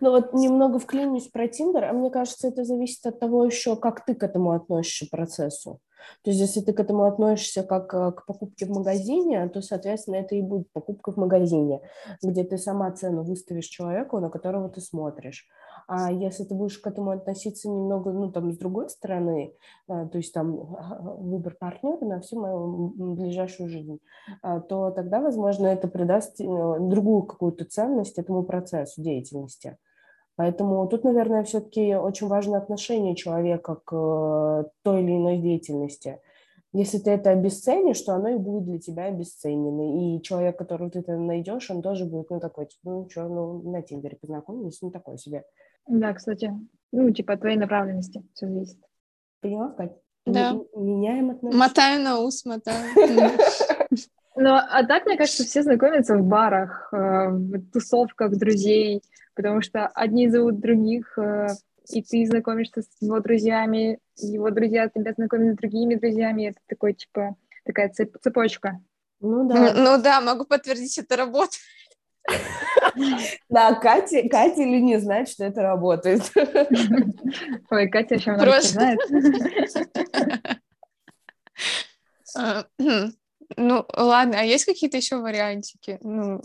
Ну 0.00 0.10
вот 0.10 0.32
немного 0.32 0.78
вклинюсь 0.78 1.28
про 1.28 1.46
Тиндер, 1.46 1.84
а 1.84 1.92
мне 1.92 2.10
кажется, 2.10 2.48
это 2.48 2.64
зависит 2.64 3.04
от 3.06 3.20
того 3.20 3.44
еще, 3.44 3.76
как 3.76 4.04
ты 4.04 4.14
к 4.14 4.22
этому 4.22 4.52
относишься 4.52 5.06
процессу. 5.10 5.80
То 6.22 6.30
есть 6.30 6.40
если 6.40 6.60
ты 6.60 6.72
к 6.72 6.80
этому 6.80 7.04
относишься 7.04 7.62
как 7.62 7.92
э, 7.94 8.12
к 8.12 8.26
покупке 8.26 8.66
в 8.66 8.70
магазине, 8.70 9.48
то, 9.48 9.60
соответственно, 9.60 10.16
это 10.16 10.34
и 10.34 10.42
будет 10.42 10.70
покупка 10.72 11.12
в 11.12 11.16
магазине, 11.16 11.80
где 12.22 12.44
ты 12.44 12.58
сама 12.58 12.90
цену 12.92 13.22
выставишь 13.22 13.66
человеку, 13.66 14.18
на 14.20 14.30
которого 14.30 14.68
ты 14.68 14.80
смотришь. 14.80 15.46
А 15.86 16.10
если 16.10 16.44
ты 16.44 16.54
будешь 16.54 16.78
к 16.78 16.86
этому 16.86 17.10
относиться 17.10 17.68
немного, 17.68 18.12
ну, 18.12 18.32
там, 18.32 18.52
с 18.52 18.56
другой 18.56 18.88
стороны, 18.88 19.54
э, 19.88 20.08
то 20.10 20.18
есть 20.18 20.32
там 20.32 20.76
выбор 21.18 21.56
партнера 21.58 22.04
на 22.04 22.20
всю 22.20 22.40
мою 22.40 22.92
ближайшую 23.14 23.68
жизнь, 23.68 23.98
э, 24.42 24.60
то 24.68 24.90
тогда, 24.90 25.20
возможно, 25.20 25.66
это 25.66 25.88
придаст 25.88 26.38
другую 26.38 27.24
какую-то 27.24 27.64
ценность 27.64 28.18
этому 28.18 28.44
процессу 28.44 29.02
деятельности. 29.02 29.78
Поэтому 30.36 30.86
тут, 30.88 31.04
наверное, 31.04 31.44
все-таки 31.44 31.94
очень 31.94 32.26
важно 32.26 32.58
отношение 32.58 33.14
человека 33.14 33.76
к 33.84 33.92
э, 33.94 34.64
той 34.82 35.02
или 35.02 35.12
иной 35.16 35.38
деятельности. 35.38 36.20
Если 36.72 36.98
ты 36.98 37.10
это 37.10 37.30
обесценишь, 37.30 38.00
то 38.00 38.14
оно 38.14 38.30
и 38.30 38.36
будет 38.36 38.64
для 38.64 38.80
тебя 38.80 39.04
обесценено. 39.04 40.16
И 40.16 40.22
человек, 40.22 40.58
которого 40.58 40.90
ты 40.90 41.02
там 41.02 41.26
найдешь, 41.26 41.70
он 41.70 41.82
тоже 41.82 42.04
будет, 42.04 42.30
ну, 42.30 42.40
такой, 42.40 42.66
типа, 42.66 42.90
ну, 42.90 43.08
что, 43.08 43.28
ну, 43.28 43.62
на 43.70 43.80
Тиндере 43.80 44.16
познакомились, 44.20 44.82
ну, 44.82 44.90
такой 44.90 45.18
себе. 45.18 45.44
Да, 45.86 46.12
кстати. 46.14 46.52
Ну, 46.90 47.10
типа, 47.12 47.34
от 47.34 47.40
твоей 47.40 47.56
направленности 47.56 48.24
все 48.34 48.48
зависит. 48.48 48.78
Поняла, 49.40 49.70
Кать? 49.70 49.92
Да. 50.26 50.58
Меняем 50.74 51.30
отношения. 51.30 51.60
Мотаю 51.60 52.02
на 52.02 52.18
ус, 52.20 52.44
мотаю. 52.44 52.90
Ну, 54.36 54.50
а 54.52 54.84
так, 54.84 55.06
мне 55.06 55.16
кажется, 55.16 55.44
все 55.44 55.62
знакомятся 55.62 56.16
в 56.16 56.26
барах, 56.26 56.88
э, 56.92 57.28
в 57.28 57.70
тусовках 57.70 58.36
друзей, 58.36 59.00
потому 59.34 59.62
что 59.62 59.86
одни 59.86 60.28
зовут 60.28 60.60
других, 60.60 61.18
э, 61.18 61.48
и 61.90 62.02
ты 62.02 62.26
знакомишься 62.26 62.82
с 62.82 62.88
его 63.00 63.20
друзьями, 63.20 63.98
его 64.16 64.50
друзья 64.50 64.88
тебя 64.88 65.12
знакомят 65.12 65.54
с 65.54 65.58
другими 65.58 65.94
друзьями, 65.94 66.48
это 66.48 66.58
такой, 66.66 66.94
типа, 66.94 67.36
такая 67.64 67.88
цеп 67.90 68.16
цепочка. 68.22 68.80
Ну 69.20 69.48
да. 69.48 69.54
Ну, 69.54 69.82
ну 69.82 70.02
да, 70.02 70.20
могу 70.20 70.44
подтвердить, 70.44 70.98
это 70.98 71.16
работает. 71.16 71.60
Да, 73.48 73.74
Катя, 73.74 74.28
Катя 74.28 74.62
или 74.62 74.80
не 74.80 74.98
знает, 74.98 75.28
что 75.28 75.44
это 75.44 75.62
работает. 75.62 76.22
Ой, 77.70 77.88
Катя 77.88 78.14
еще 78.14 78.32
много 78.32 78.60
знает. 78.60 78.98
А, 82.36 82.66
ну, 83.56 83.86
ладно, 83.92 84.40
а 84.40 84.42
есть 84.42 84.64
какие-то 84.64 84.96
еще 84.96 85.16
вариантики? 85.16 85.98
Ну, 86.02 86.40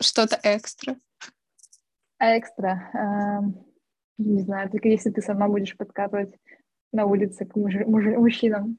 что-то 0.00 0.38
экстра? 0.42 0.96
Экстра. 2.18 2.90
Эм, 2.94 3.66
не 4.18 4.40
знаю, 4.42 4.70
только 4.70 4.88
если 4.88 5.10
ты 5.10 5.20
сама 5.20 5.48
будешь 5.48 5.76
подкатывать 5.76 6.34
на 6.92 7.06
улице 7.06 7.44
к 7.44 7.54
муж, 7.56 7.74
муж, 7.86 8.04
мужчинам. 8.04 8.78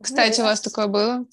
Кстати, 0.00 0.40
у 0.40 0.44
вас 0.44 0.60
такое 0.60 0.86
было? 0.86 1.26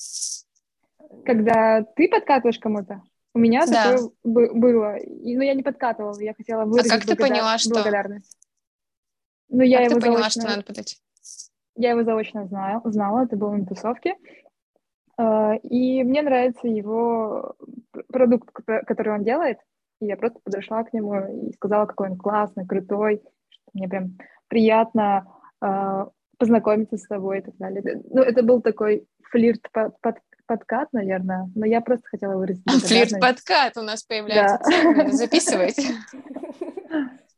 Когда 1.26 1.84
ты 1.96 2.10
подкатываешь 2.10 2.60
кому-то? 2.60 3.02
У 3.34 3.40
меня 3.40 3.66
да. 3.66 3.94
такое 3.94 4.10
было. 4.24 4.98
И, 4.98 5.36
но 5.36 5.40
ну, 5.40 5.46
я 5.46 5.54
не 5.54 5.64
подкатывала, 5.64 6.20
я 6.20 6.34
хотела 6.34 6.66
выразить 6.66 6.92
а 6.92 6.96
как 6.96 7.06
ты 7.06 7.16
поняла, 7.16 7.58
что... 7.58 7.76
благодарность. 7.76 8.38
Ну, 9.50 9.64
я 9.64 9.80
как 9.80 9.90
его 9.90 10.00
ты 10.00 10.06
поняла, 10.06 10.20
заочно... 10.22 10.42
что 10.42 10.50
надо 10.52 10.64
подойти? 10.64 10.98
Я 11.76 11.92
его 11.92 12.04
заочно 12.04 12.46
знала, 12.46 12.82
знала, 12.92 13.24
это 13.24 13.38
было 13.38 13.56
на 13.56 13.66
тусовке. 13.66 14.16
А, 15.18 15.56
и 15.64 16.04
мне 16.04 16.22
нравится 16.22 16.68
его 16.68 17.56
продукт, 18.12 18.50
который 18.66 19.14
он 19.14 19.24
делает. 19.24 19.60
И 20.02 20.06
я 20.06 20.18
просто 20.18 20.40
подошла 20.44 20.84
к 20.84 20.94
нему 20.94 21.48
и 21.48 21.54
сказала, 21.54 21.86
какой 21.86 22.10
он 22.10 22.18
классный, 22.18 22.66
крутой, 22.66 23.22
что 23.50 23.62
мне 23.74 23.88
прям 23.88 24.18
приятно 24.48 25.28
э, 25.62 26.06
познакомиться 26.38 26.98
с 26.98 27.06
тобой 27.08 27.40
и 27.40 27.42
так 27.42 27.58
далее. 27.58 28.02
Ну, 28.10 28.22
это 28.22 28.44
был 28.44 28.62
такой 28.62 29.06
флирт 29.30 29.70
под, 29.72 30.00
под, 30.02 30.18
подкат, 30.50 30.92
наверное, 30.94 31.50
но 31.56 31.66
я 31.66 31.80
просто 31.80 32.08
хотела 32.08 32.36
выразить 32.36 32.64
Флирт-подкат 32.88 33.78
у 33.78 33.82
нас 33.82 34.04
появляется. 34.04 34.72
Да. 34.72 35.10
Записывайте. 35.12 35.84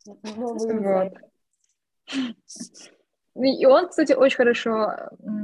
Вот. 0.06 1.14
И 3.36 3.66
он, 3.66 3.90
кстати, 3.90 4.14
очень 4.14 4.38
хорошо 4.38 4.94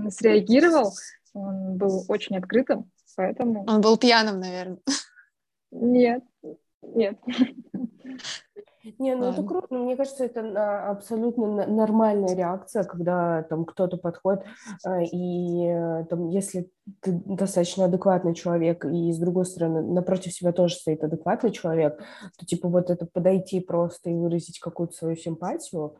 среагировал. 0.10 0.94
Он 1.34 1.78
был 1.78 2.06
очень 2.08 2.38
открытым, 2.38 2.90
поэтому... 3.16 3.66
Он 3.68 3.82
был 3.82 3.98
пьяным, 3.98 4.40
наверное. 4.40 4.80
Нет, 5.72 6.24
нет. 6.82 7.18
Не, 9.00 9.16
ну 9.16 9.26
это 9.26 9.44
круто. 9.44 9.76
Мне 9.76 9.98
кажется, 9.98 10.26
это 10.26 10.90
абсолютно 10.90 11.68
нормальная 11.68 12.36
реакция, 12.36 12.84
когда 12.84 13.44
там 13.44 13.66
кто-то 13.66 13.98
подходит, 13.98 14.46
а, 14.86 15.02
и 15.02 15.66
э, 15.66 16.06
там, 16.10 16.30
если 16.30 16.72
ты 17.02 17.12
достаточно 17.26 17.86
адекватный 17.86 18.34
человек, 18.34 18.86
и 18.86 19.12
с 19.12 19.18
другой 19.18 19.46
стороны, 19.46 19.82
напротив 19.82 20.34
себя 20.34 20.54
тоже 20.54 20.76
стоит 20.76 21.04
адекватный 21.04 21.52
человек, 21.52 22.02
то 22.38 22.46
типа 22.46 22.70
вот 22.70 22.90
это 22.90 23.06
подойти 23.06 23.60
просто 23.60 24.10
и 24.10 24.16
выразить 24.16 24.60
какую-то 24.60 24.94
свою 24.94 25.18
симпатию, 25.18 25.98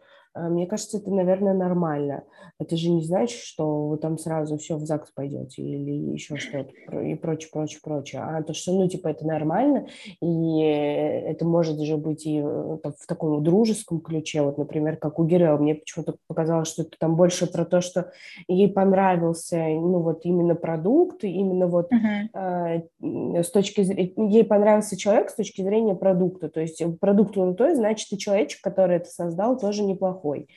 мне 0.50 0.68
кажется, 0.68 0.98
это, 0.98 1.12
наверное, 1.12 1.54
нормально. 1.54 2.24
Это 2.60 2.76
же 2.76 2.90
не 2.90 3.04
значит, 3.04 3.40
что 3.40 3.88
вы 3.88 3.98
там 3.98 4.18
сразу 4.18 4.58
все 4.58 4.78
в 4.78 4.86
ЗАГС 4.86 5.12
пойдете 5.12 5.62
или 5.62 6.14
еще 6.14 6.38
что-то 6.38 6.72
и 7.02 7.16
прочее, 7.16 7.50
прочее, 7.52 7.80
прочее. 7.84 8.22
А 8.24 8.42
то, 8.42 8.54
что, 8.54 8.74
ну, 8.74 8.88
типа, 8.88 9.10
это 9.10 9.26
нормально, 9.26 9.88
и 10.22 10.60
это 10.62 11.46
может 11.46 11.80
же 11.80 11.98
быть 11.98 12.26
и 12.26 12.42
э, 12.44 12.78
там, 12.82 12.94
в 12.98 13.06
таком 13.06 13.44
дружеском 13.44 14.00
ключе. 14.00 14.42
Вот, 14.42 14.58
например, 14.58 14.98
как 14.98 15.20
у 15.20 15.26
Герел. 15.26 15.58
Мне 15.60 15.76
почему-то 15.76 16.16
показалось, 16.28 16.70
что 16.70 16.84
это 16.84 16.98
там 17.00 17.16
больше 17.16 17.52
про 17.52 17.66
то, 17.66 17.82
что 17.82 18.12
ей 18.48 18.70
понравился, 18.70 19.58
ну, 19.58 20.00
вот 20.00 20.26
именно 20.26 20.56
продукт, 20.56 21.24
именно 21.24 21.68
вот 21.68 21.92
uh-huh. 21.92 22.82
э, 23.02 23.44
с 23.44 23.52
точки 23.52 23.84
зрения... 23.84 24.14
Ей 24.18 24.44
понравился 24.44 24.98
человек 24.98 25.30
с 25.30 25.36
точки 25.36 25.62
зрения 25.62 25.96
продукта. 25.96 26.50
То 26.50 26.60
есть 26.60 26.82
продукт 27.00 27.34
крутой, 27.34 27.76
значит, 27.76 28.12
и 28.12 28.18
человечек, 28.18 28.62
который 28.62 28.98
это 28.98 29.10
создал, 29.10 29.58
тоже 29.58 29.84
неплохой 29.84 30.27
плохой. 30.28 30.48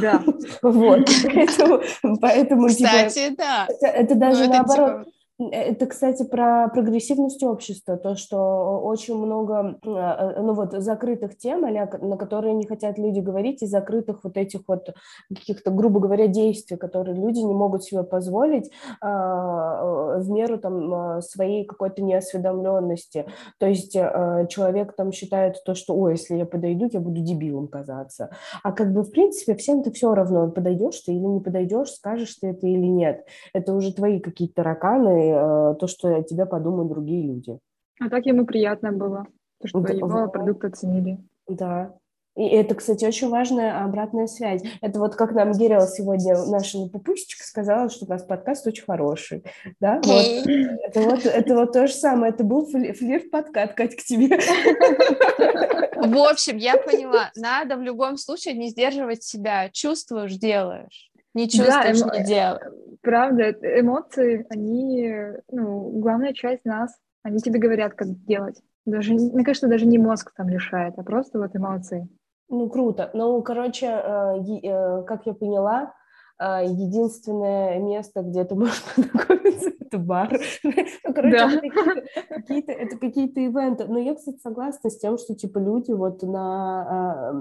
Да. 0.00 0.22
Вот, 0.62 1.08
поэтому, 2.20 2.68
типа, 2.70 2.88
Кстати, 2.88 3.34
да. 3.36 3.68
Это, 3.80 4.14
даже 4.14 4.46
ну, 4.46 4.52
наоборот. 4.54 5.08
Типа 5.40 5.54
это, 5.54 5.86
кстати, 5.86 6.22
про 6.24 6.68
прогрессивность 6.68 7.42
общества, 7.42 7.96
то, 7.96 8.14
что 8.14 8.80
очень 8.82 9.16
много, 9.16 9.78
а, 9.84 10.40
ну 10.40 10.52
вот, 10.54 10.72
закрытых 10.72 11.36
тем, 11.36 11.62
на 11.62 12.16
которые 12.16 12.54
не 12.54 12.66
хотят 12.66 12.98
люди 12.98 13.20
говорить, 13.20 13.62
и 13.62 13.66
закрытых 13.66 14.22
вот 14.24 14.36
этих 14.36 14.60
вот 14.68 14.94
каких-то, 15.28 15.70
грубо 15.70 16.00
говоря, 16.00 16.26
действий, 16.26 16.76
которые 16.76 17.16
люди 17.16 17.38
не 17.38 17.54
могут 17.54 17.84
себе 17.84 18.02
позволить 18.02 18.70
а, 19.00 20.18
в 20.18 20.30
меру 20.30 20.58
там 20.58 21.22
своей 21.22 21.64
какой-то 21.64 22.02
неосведомленности. 22.02 23.26
То 23.58 23.66
есть 23.66 23.92
человек 23.92 24.94
там 24.94 25.12
считает 25.12 25.62
то, 25.64 25.74
что, 25.74 25.94
ой, 25.94 26.12
если 26.12 26.36
я 26.36 26.46
подойду, 26.46 26.88
я 26.92 27.00
буду 27.00 27.20
дебилом 27.20 27.68
казаться. 27.68 28.30
А 28.62 28.72
как 28.72 28.92
бы, 28.92 29.02
в 29.02 29.10
принципе, 29.10 29.54
всем-то 29.54 29.90
все 29.90 30.14
равно, 30.14 30.50
подойдешь 30.50 31.00
ты 31.00 31.12
или 31.12 31.24
не 31.24 31.40
подойдешь, 31.40 31.92
скажешь 31.92 32.34
ты 32.40 32.48
это 32.48 32.66
или 32.66 32.86
нет. 32.86 33.24
Это 33.54 33.74
уже 33.74 33.94
твои 33.94 34.20
какие-то 34.20 34.56
тараканы, 34.56 35.29
Э, 35.30 35.74
то, 35.78 35.86
что 35.86 36.16
о 36.16 36.22
тебе 36.22 36.46
подумают 36.46 36.90
другие 36.90 37.26
люди. 37.26 37.58
А 38.00 38.08
так 38.08 38.26
ему 38.26 38.46
приятно 38.46 38.92
было, 38.92 39.26
то, 39.60 39.68
что 39.68 39.80
да, 39.80 39.92
его 39.92 40.08
вот. 40.08 40.32
продукт 40.32 40.64
оценили. 40.64 41.18
Да. 41.48 41.94
И 42.36 42.46
это, 42.46 42.76
кстати, 42.76 43.04
очень 43.04 43.28
важная 43.28 43.84
обратная 43.84 44.26
связь. 44.26 44.62
Это 44.80 45.00
вот 45.00 45.16
как 45.16 45.32
нам 45.32 45.52
Герел 45.52 45.86
сегодня, 45.86 46.36
наша 46.46 46.78
пупусечка, 46.86 47.44
сказала, 47.44 47.90
что 47.90 48.06
у 48.06 48.08
нас 48.08 48.22
подкаст 48.22 48.66
очень 48.66 48.84
хороший. 48.84 49.44
Да? 49.80 50.00
Вот. 50.04 50.46
Это, 50.46 51.00
вот, 51.00 51.26
это 51.26 51.54
вот 51.54 51.72
то 51.72 51.86
же 51.86 51.92
самое. 51.92 52.32
Это 52.32 52.44
был 52.44 52.66
флирт-подкат, 52.66 53.74
Кать, 53.74 53.96
к 53.96 54.02
тебе. 54.04 54.38
В 55.96 56.30
общем, 56.30 56.56
я 56.56 56.78
поняла. 56.78 57.30
Надо 57.36 57.76
в 57.76 57.82
любом 57.82 58.16
случае 58.16 58.54
не 58.54 58.68
сдерживать 58.70 59.24
себя. 59.24 59.68
Чувствуешь, 59.70 60.36
делаешь. 60.36 61.10
Не 61.34 61.48
чувствуешь, 61.48 62.00
да, 62.00 62.18
не 62.18 62.24
делаешь. 62.24 62.62
Правда, 63.02 63.50
эмоции, 63.50 64.46
они, 64.50 65.12
ну, 65.50 65.90
главная 66.00 66.32
часть 66.32 66.64
нас. 66.64 66.94
Они 67.22 67.38
тебе 67.38 67.58
говорят, 67.58 67.94
как 67.94 68.08
делать. 68.24 68.60
Даже, 68.86 69.14
мне 69.14 69.44
кажется, 69.44 69.68
даже 69.68 69.86
не 69.86 69.98
мозг 69.98 70.32
там 70.36 70.48
решает, 70.48 70.94
а 70.98 71.02
просто 71.02 71.38
вот 71.38 71.54
эмоции. 71.54 72.08
Ну, 72.48 72.68
круто. 72.68 73.10
Ну, 73.14 73.40
короче, 73.42 73.86
как 75.06 75.26
я 75.26 75.34
поняла, 75.34 75.94
единственное 76.40 77.78
место, 77.78 78.22
где 78.22 78.44
ты 78.44 78.54
можешь 78.56 78.82
познакомиться, 78.94 79.70
это 79.80 79.98
бар. 79.98 80.40
ну, 80.64 81.14
короче, 81.14 81.36
да. 81.36 81.52
это 81.52 82.34
какие-то, 82.34 82.72
это 82.72 82.96
какие-то 82.96 83.40
ивенты. 83.40 83.84
Но 83.86 83.98
я, 83.98 84.14
кстати, 84.14 84.38
согласна 84.42 84.90
с 84.90 84.98
тем, 84.98 85.18
что, 85.18 85.34
типа, 85.34 85.58
люди 85.58 85.92
вот 85.92 86.22
на... 86.22 86.86
А, 86.88 87.34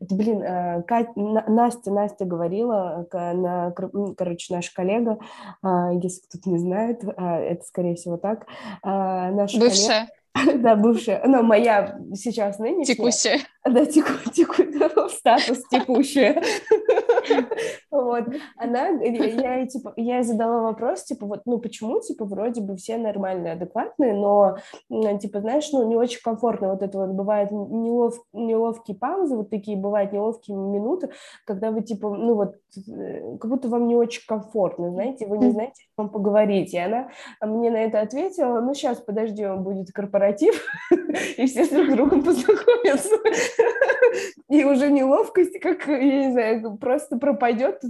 это, 0.00 0.14
блин, 0.14 0.42
а, 0.42 0.82
Кать, 0.82 1.14
Настя, 1.16 1.92
Настя 1.92 2.24
говорила, 2.24 3.06
на, 3.12 3.72
короче, 4.16 4.54
наш 4.54 4.70
коллега, 4.70 5.18
если 5.62 6.20
кто-то 6.28 6.50
не 6.50 6.58
знает, 6.58 7.04
это, 7.04 7.64
скорее 7.64 7.94
всего, 7.94 8.16
так. 8.16 8.46
Наша 8.82 9.58
Бывшая. 9.58 9.88
Коллега, 9.88 10.10
Да, 10.58 10.76
бывшая, 10.76 11.22
но 11.26 11.42
моя 11.42 11.98
сейчас 12.14 12.58
нынешняя. 12.58 12.96
Текущая. 12.96 13.40
Да, 13.64 13.84
теку, 13.84 14.12
теку, 14.32 14.54
статус 15.08 15.62
текущая. 15.70 16.42
Вот, 17.90 18.24
она, 18.56 18.88
я, 18.88 19.66
типа, 19.66 19.92
я 19.96 20.22
задала 20.22 20.62
вопрос, 20.62 21.04
типа, 21.04 21.26
вот, 21.26 21.42
ну, 21.44 21.58
почему, 21.58 22.00
типа, 22.00 22.24
вроде 22.24 22.60
бы 22.60 22.76
все 22.76 22.96
нормальные, 22.96 23.54
адекватные, 23.54 24.14
но, 24.14 24.56
типа, 25.18 25.40
знаешь, 25.40 25.68
ну, 25.72 25.86
не 25.86 25.96
очень 25.96 26.20
комфортно, 26.22 26.70
вот 26.70 26.82
это 26.82 26.98
вот 26.98 27.10
бывает 27.10 27.50
нелов, 27.50 28.14
неловкие 28.32 28.96
паузы, 28.96 29.36
вот 29.36 29.50
такие 29.50 29.76
бывают 29.76 30.12
неловкие 30.12 30.56
минуты, 30.56 31.10
когда 31.44 31.72
вы, 31.72 31.82
типа, 31.82 32.10
ну, 32.10 32.34
вот, 32.34 32.54
э, 32.76 33.36
как 33.38 33.50
будто 33.50 33.68
вам 33.68 33.86
не 33.86 33.96
очень 33.96 34.22
комфортно, 34.26 34.90
знаете, 34.90 35.26
вы 35.26 35.38
не 35.38 35.50
знаете, 35.50 35.82
о 35.96 36.02
чем 36.02 36.10
поговорить, 36.10 36.72
и 36.72 36.78
она 36.78 37.10
мне 37.40 37.70
на 37.70 37.78
это 37.78 38.00
ответила, 38.00 38.60
ну, 38.60 38.72
сейчас, 38.72 38.98
подожди, 38.98 39.44
он 39.44 39.62
будет 39.62 39.92
корпоратив, 39.92 40.64
и 41.36 41.46
все 41.46 41.64
с 41.64 41.68
друг 41.68 41.90
другом 41.90 42.22
познакомятся, 42.22 43.16
и 44.48 44.64
уже 44.64 44.90
неловкость, 44.90 45.58
как, 45.60 45.86
я 45.86 46.26
не 46.26 46.32
знаю, 46.32 46.76
просто 46.76 47.18
пропадет, 47.18 47.82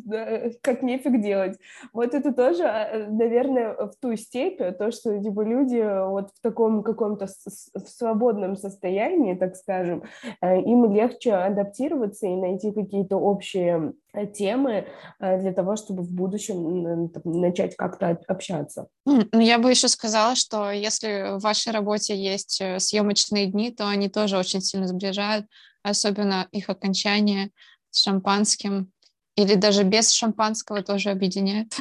как 0.63 0.83
нефиг 0.83 1.21
делать. 1.21 1.59
Вот 1.93 2.15
это 2.15 2.33
тоже, 2.33 2.65
а, 2.65 3.07
наверное, 3.09 3.75
в 3.75 3.93
ту 4.01 4.17
степь, 4.17 4.61
то, 4.79 4.91
что 4.91 5.19
типа, 5.19 5.41
люди 5.43 5.83
вот 6.09 6.31
в 6.31 6.41
таком 6.43 6.83
каком-то 6.83 7.27
в 7.27 7.89
свободном 7.89 8.57
состоянии, 8.57 9.35
так 9.35 9.57
скажем, 9.57 10.03
э, 10.43 10.61
им 10.61 10.93
легче 10.93 11.33
адаптироваться 11.35 12.27
и 12.27 12.37
найти 12.37 12.73
какие-то 12.73 13.17
общие 13.17 13.95
темы 14.35 14.87
э, 15.19 15.41
для 15.41 15.53
того, 15.53 15.77
чтобы 15.77 16.03
в 16.03 16.11
будущем 16.13 17.11
начать 17.25 17.77
как-то 17.77 18.19
общаться. 18.29 18.89
Ну, 19.05 19.41
я 19.41 19.59
бы 19.59 19.71
еще 19.71 19.89
сказала, 19.89 20.35
что 20.35 20.71
если 20.71 21.39
в 21.39 21.43
вашей 21.43 21.73
работе 21.73 22.17
есть 22.17 22.63
съемочные 22.79 23.47
дни, 23.47 23.71
то 23.71 23.89
они 23.89 24.09
тоже 24.09 24.39
очень 24.39 24.61
сильно 24.61 24.87
сближают, 24.87 25.47
особенно 25.83 26.49
их 26.53 26.69
окончание 26.69 27.51
с 27.91 28.03
шампанским 28.03 28.93
или 29.37 29.55
даже 29.55 29.85
без 29.85 30.11
шампанского 30.11 30.83
тоже 30.83 31.11
объединяет. 31.11 31.73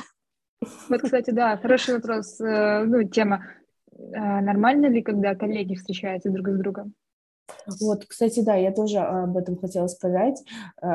Вот, 0.89 1.01
кстати, 1.01 1.31
да, 1.31 1.57
хороший 1.57 1.95
вопрос. 1.95 2.39
Э, 2.41 2.83
ну, 2.85 3.03
тема. 3.03 3.45
Нормально 3.91 4.85
ли, 4.85 5.01
когда 5.01 5.35
коллеги 5.35 5.75
встречаются 5.75 6.29
друг 6.29 6.47
с 6.47 6.57
другом? 6.57 6.93
Вот, 7.79 8.05
кстати, 8.05 8.41
да, 8.41 8.55
я 8.55 8.71
тоже 8.71 8.99
об 8.99 9.37
этом 9.37 9.57
хотела 9.57 9.87
сказать. 9.87 10.43
А, 10.81 10.89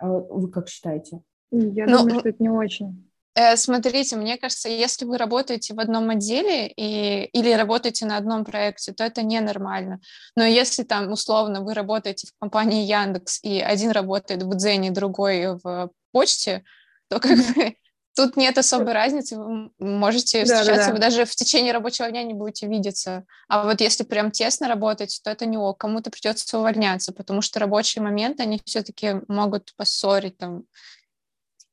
а 0.00 0.06
вы 0.06 0.50
как 0.50 0.68
считаете? 0.68 1.20
Я 1.50 1.86
ну, 1.86 1.98
думаю, 1.98 2.20
что 2.20 2.28
это 2.28 2.42
не 2.42 2.50
очень. 2.50 3.08
Э, 3.34 3.56
смотрите, 3.56 4.16
мне 4.16 4.36
кажется, 4.36 4.68
если 4.68 5.04
вы 5.04 5.16
работаете 5.16 5.72
в 5.72 5.80
одном 5.80 6.10
отделе 6.10 6.66
и, 6.66 7.24
или 7.26 7.52
работаете 7.52 8.04
на 8.04 8.16
одном 8.16 8.44
проекте, 8.44 8.92
то 8.92 9.04
это 9.04 9.22
ненормально. 9.22 10.00
Но 10.34 10.44
если 10.44 10.82
там, 10.82 11.12
условно, 11.12 11.62
вы 11.62 11.74
работаете 11.74 12.26
в 12.26 12.38
компании 12.40 12.84
Яндекс, 12.84 13.38
и 13.44 13.60
один 13.60 13.92
работает 13.92 14.42
в 14.42 14.56
Дзене, 14.56 14.90
другой 14.90 15.56
в 15.62 15.90
почте, 16.10 16.64
то 17.08 17.20
как 17.20 17.38
бы 17.38 17.76
тут 18.18 18.36
нет 18.36 18.58
особой 18.58 18.94
разницы, 18.94 19.38
вы 19.38 19.70
можете 19.78 20.42
встречаться, 20.42 20.72
да, 20.72 20.76
да, 20.76 20.86
да. 20.86 20.92
вы 20.92 20.98
даже 20.98 21.24
в 21.24 21.36
течение 21.36 21.72
рабочего 21.72 22.10
дня 22.10 22.24
не 22.24 22.34
будете 22.34 22.66
видеться. 22.66 23.24
А 23.46 23.62
вот 23.62 23.80
если 23.80 24.02
прям 24.02 24.32
тесно 24.32 24.66
работать, 24.66 25.20
то 25.22 25.30
это 25.30 25.46
не 25.46 25.56
ок, 25.56 25.78
кому-то 25.78 26.10
придется 26.10 26.58
увольняться, 26.58 27.12
потому 27.12 27.42
что 27.42 27.60
рабочие 27.60 28.02
моменты, 28.02 28.42
они 28.42 28.60
все-таки 28.64 29.20
могут 29.28 29.72
поссорить 29.76 30.36
там. 30.36 30.64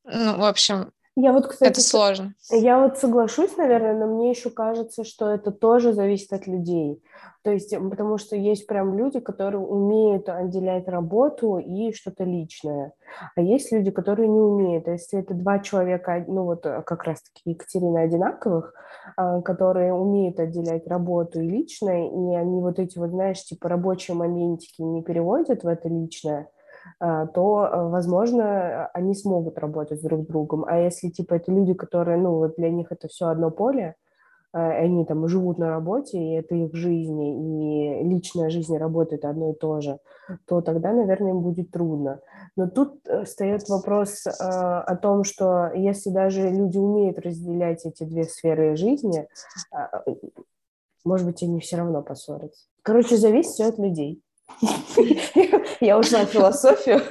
Ну, 0.03 0.37
в 0.37 0.43
общем, 0.43 0.91
я 1.15 1.31
вот, 1.31 1.47
кстати, 1.47 1.71
это 1.71 1.81
сложно. 1.81 2.33
Я 2.51 2.79
вот 2.79 2.97
соглашусь, 2.97 3.55
наверное, 3.57 3.93
но 3.93 4.07
мне 4.07 4.31
еще 4.31 4.49
кажется, 4.49 5.03
что 5.03 5.29
это 5.29 5.51
тоже 5.51 5.93
зависит 5.93 6.33
от 6.33 6.45
людей. 6.45 7.01
То 7.41 7.51
есть, 7.51 7.77
потому 7.77 8.17
что 8.17 8.35
есть 8.35 8.65
прям 8.65 8.97
люди, 8.97 9.19
которые 9.19 9.61
умеют 9.61 10.27
отделять 10.29 10.87
работу 10.87 11.59
и 11.59 11.93
что-то 11.93 12.23
личное. 12.23 12.93
А 13.35 13.41
есть 13.41 13.71
люди, 13.71 13.91
которые 13.91 14.27
не 14.27 14.39
умеют. 14.39 14.87
А 14.87 14.93
если 14.93 15.19
это 15.19 15.35
два 15.35 15.59
человека, 15.59 16.25
ну 16.27 16.43
вот 16.43 16.65
э, 16.65 16.81
как 16.81 17.03
раз-таки 17.03 17.51
Екатерина 17.51 18.01
одинаковых, 18.01 18.73
а, 19.15 19.41
которые 19.41 19.93
умеют 19.93 20.39
отделять 20.39 20.87
работу 20.87 21.39
и 21.39 21.47
личное, 21.47 22.07
и 22.07 22.35
они 22.35 22.61
вот 22.61 22.79
эти 22.79 22.97
вот, 22.97 23.11
знаешь, 23.11 23.43
типа 23.43 23.69
рабочие 23.69 24.17
моментики 24.17 24.81
не 24.81 25.03
переводят 25.03 25.63
в 25.63 25.67
это 25.67 25.87
личное, 25.87 26.49
то, 26.99 27.65
э, 27.65 27.89
возможно, 27.89 28.87
они 28.93 29.15
смогут 29.15 29.57
работать 29.57 30.01
друг 30.01 30.23
с 30.23 30.27
другом. 30.27 30.65
А 30.67 30.77
если, 30.77 31.09
типа, 31.09 31.35
это 31.35 31.51
люди, 31.51 31.73
которые, 31.73 32.17
ну, 32.17 32.35
вот 32.35 32.55
для 32.57 32.69
них 32.69 32.91
это 32.91 33.07
все 33.07 33.27
одно 33.27 33.51
поле, 33.51 33.95
а, 34.53 34.69
они 34.69 35.03
там 35.05 35.27
живут 35.27 35.57
на 35.57 35.69
работе, 35.69 36.17
и 36.17 36.31
это 36.35 36.55
их 36.55 36.73
жизнь, 36.73 37.21
и 37.21 38.03
личная 38.03 38.49
жизнь 38.49 38.73
и 38.73 38.77
работа– 38.77 39.15
это 39.17 39.29
одно 39.29 39.51
и 39.51 39.53
то 39.53 39.81
же, 39.81 39.99
то 40.45 40.61
тогда, 40.61 40.93
наверное, 40.93 41.31
им 41.31 41.41
будет 41.41 41.71
трудно. 41.71 42.21
Но 42.55 42.69
тут 42.69 43.05
э, 43.05 43.25
встает 43.25 43.67
вопрос 43.67 44.25
а, 44.25 44.81
о 44.81 44.95
том, 44.95 45.25
что 45.25 45.71
если 45.73 46.09
даже 46.09 46.49
люди 46.49 46.77
умеют 46.77 47.19
разделять 47.19 47.85
эти 47.85 48.05
две 48.05 48.23
сферы 48.23 48.77
жизни, 48.77 49.27
может 51.03 51.27
быть, 51.27 51.43
они 51.43 51.59
все 51.59 51.77
равно 51.77 52.01
поссорятся. 52.01 52.65
Короче, 52.81 53.17
зависит 53.17 53.51
все 53.51 53.65
от 53.65 53.77
людей. 53.77 54.23
Я 55.81 55.97
ушла 55.97 56.25
в 56.25 56.29
философию, 56.29 57.01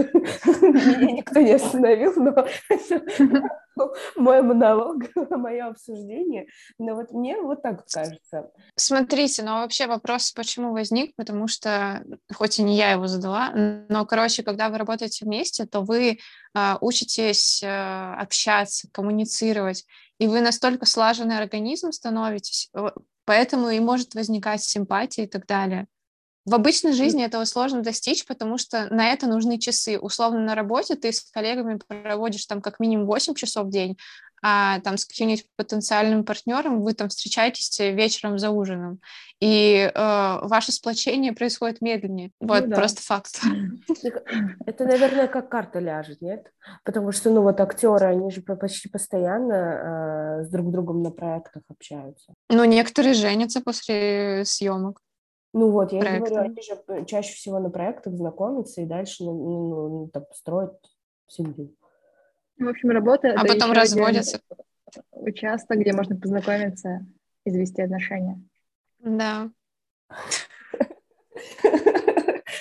меня 0.47 1.12
никто 1.12 1.40
не 1.40 1.53
остановил, 1.53 2.12
но 2.16 3.92
мой 4.16 4.42
монолог, 4.42 5.03
мое 5.31 5.66
обсуждение. 5.66 6.47
Но 6.79 6.94
вот 6.94 7.12
мне 7.12 7.40
вот 7.40 7.62
так 7.62 7.85
кажется. 7.87 8.51
Смотрите, 8.77 9.42
но 9.42 9.61
вообще 9.61 9.87
вопрос, 9.87 10.33
почему 10.33 10.73
возник, 10.73 11.14
потому 11.16 11.49
что, 11.49 12.05
хоть 12.33 12.59
и 12.59 12.62
не 12.62 12.77
я 12.77 12.92
его 12.92 13.07
задала, 13.07 13.51
но, 13.88 14.07
короче, 14.07 14.42
когда 14.42 14.68
вы 14.68 14.79
работаете 14.79 15.25
вместе, 15.25 15.66
то 15.66 15.83
вы 15.83 16.18
э, 16.55 16.75
учитесь 16.81 17.62
э, 17.62 18.14
общаться, 18.14 18.88
коммуницировать, 18.92 19.85
и 20.18 20.29
вы 20.29 20.40
настолько 20.40 20.87
слаженный 20.87 21.38
организм 21.38 21.92
становитесь, 21.92 22.70
поэтому 23.25 23.70
и 23.70 23.81
может 23.81 24.14
возникать 24.14 24.62
симпатия 24.62 25.25
и 25.25 25.29
так 25.29 25.47
далее. 25.47 25.87
В 26.44 26.54
обычной 26.54 26.92
жизни 26.92 27.24
этого 27.24 27.44
сложно 27.44 27.83
достичь, 27.83 28.26
потому 28.26 28.59
что 28.59 28.92
на 28.92 29.12
это 29.12 29.26
нужны 29.26 29.59
часы. 29.59 29.98
Условно 29.98 30.40
на 30.40 30.54
работе 30.54 30.94
ты 30.94 31.12
с 31.12 31.20
коллегами 31.30 31.78
проводишь 31.78 32.44
там 32.46 32.61
как 32.61 32.80
минимум 32.80 33.07
8 33.07 33.35
часов 33.35 33.66
в 33.66 33.70
день, 33.70 33.96
а 34.46 34.80
там 34.80 34.98
с 34.98 35.07
каким-нибудь 35.07 35.46
потенциальным 35.57 36.22
партнером 36.22 36.83
вы 36.83 36.92
там 36.92 37.09
встречаетесь 37.09 37.78
вечером 37.78 38.38
за 38.38 38.50
ужином, 38.50 39.00
и 39.40 39.90
э, 39.92 40.38
ваше 40.42 40.70
сплочение 40.70 41.33
происходит 41.33 41.80
медленнее. 41.80 42.30
Ну 42.42 42.48
вот, 42.48 42.64
ну, 42.64 42.68
да. 42.68 42.76
просто 42.76 43.00
факт. 43.00 43.40
Это, 44.66 44.85
наверное, 44.85 45.28
как 45.28 45.48
карта 45.48 45.78
ляжет, 45.78 46.20
нет? 46.20 46.52
Потому 46.85 47.12
что, 47.12 47.30
ну, 47.30 47.40
вот 47.40 47.59
актеры, 47.59 48.04
они 48.04 48.30
же 48.30 48.42
почти 48.42 48.90
постоянно 48.90 50.40
э, 50.42 50.44
с 50.44 50.50
друг 50.50 50.70
другом 50.70 51.02
на 51.02 51.11
проектах 51.11 51.62
общаются. 51.70 52.35
Ну, 52.50 52.64
некоторые 52.64 53.14
женятся 53.14 53.62
после 53.62 54.42
съемок. 54.44 55.00
Ну 55.55 55.71
вот, 55.71 55.93
я 55.93 56.01
проекта. 56.01 56.31
говорю, 56.31 56.51
они 56.51 56.62
же 56.62 57.07
чаще 57.07 57.33
всего 57.35 57.61
на 57.61 57.71
проектах 57.71 58.14
знакомятся 58.14 58.81
и 58.83 58.87
дальше 58.87 59.23
ну, 59.23 59.33
ну, 59.33 59.88
ну 59.88 60.09
так, 60.09 60.25
строят 60.35 60.75
семью. 61.29 61.77
В 62.59 62.69
общем, 62.69 62.90
работа... 62.90 63.33
А 63.37 63.47
потом 63.47 63.71
разводятся. 63.71 64.40
Участок, 65.12 65.79
где 65.79 65.93
можно 65.93 66.17
познакомиться 66.17 67.07
и 67.45 67.51
завести 67.51 67.83
отношения. 67.83 68.43
Да. 68.99 69.51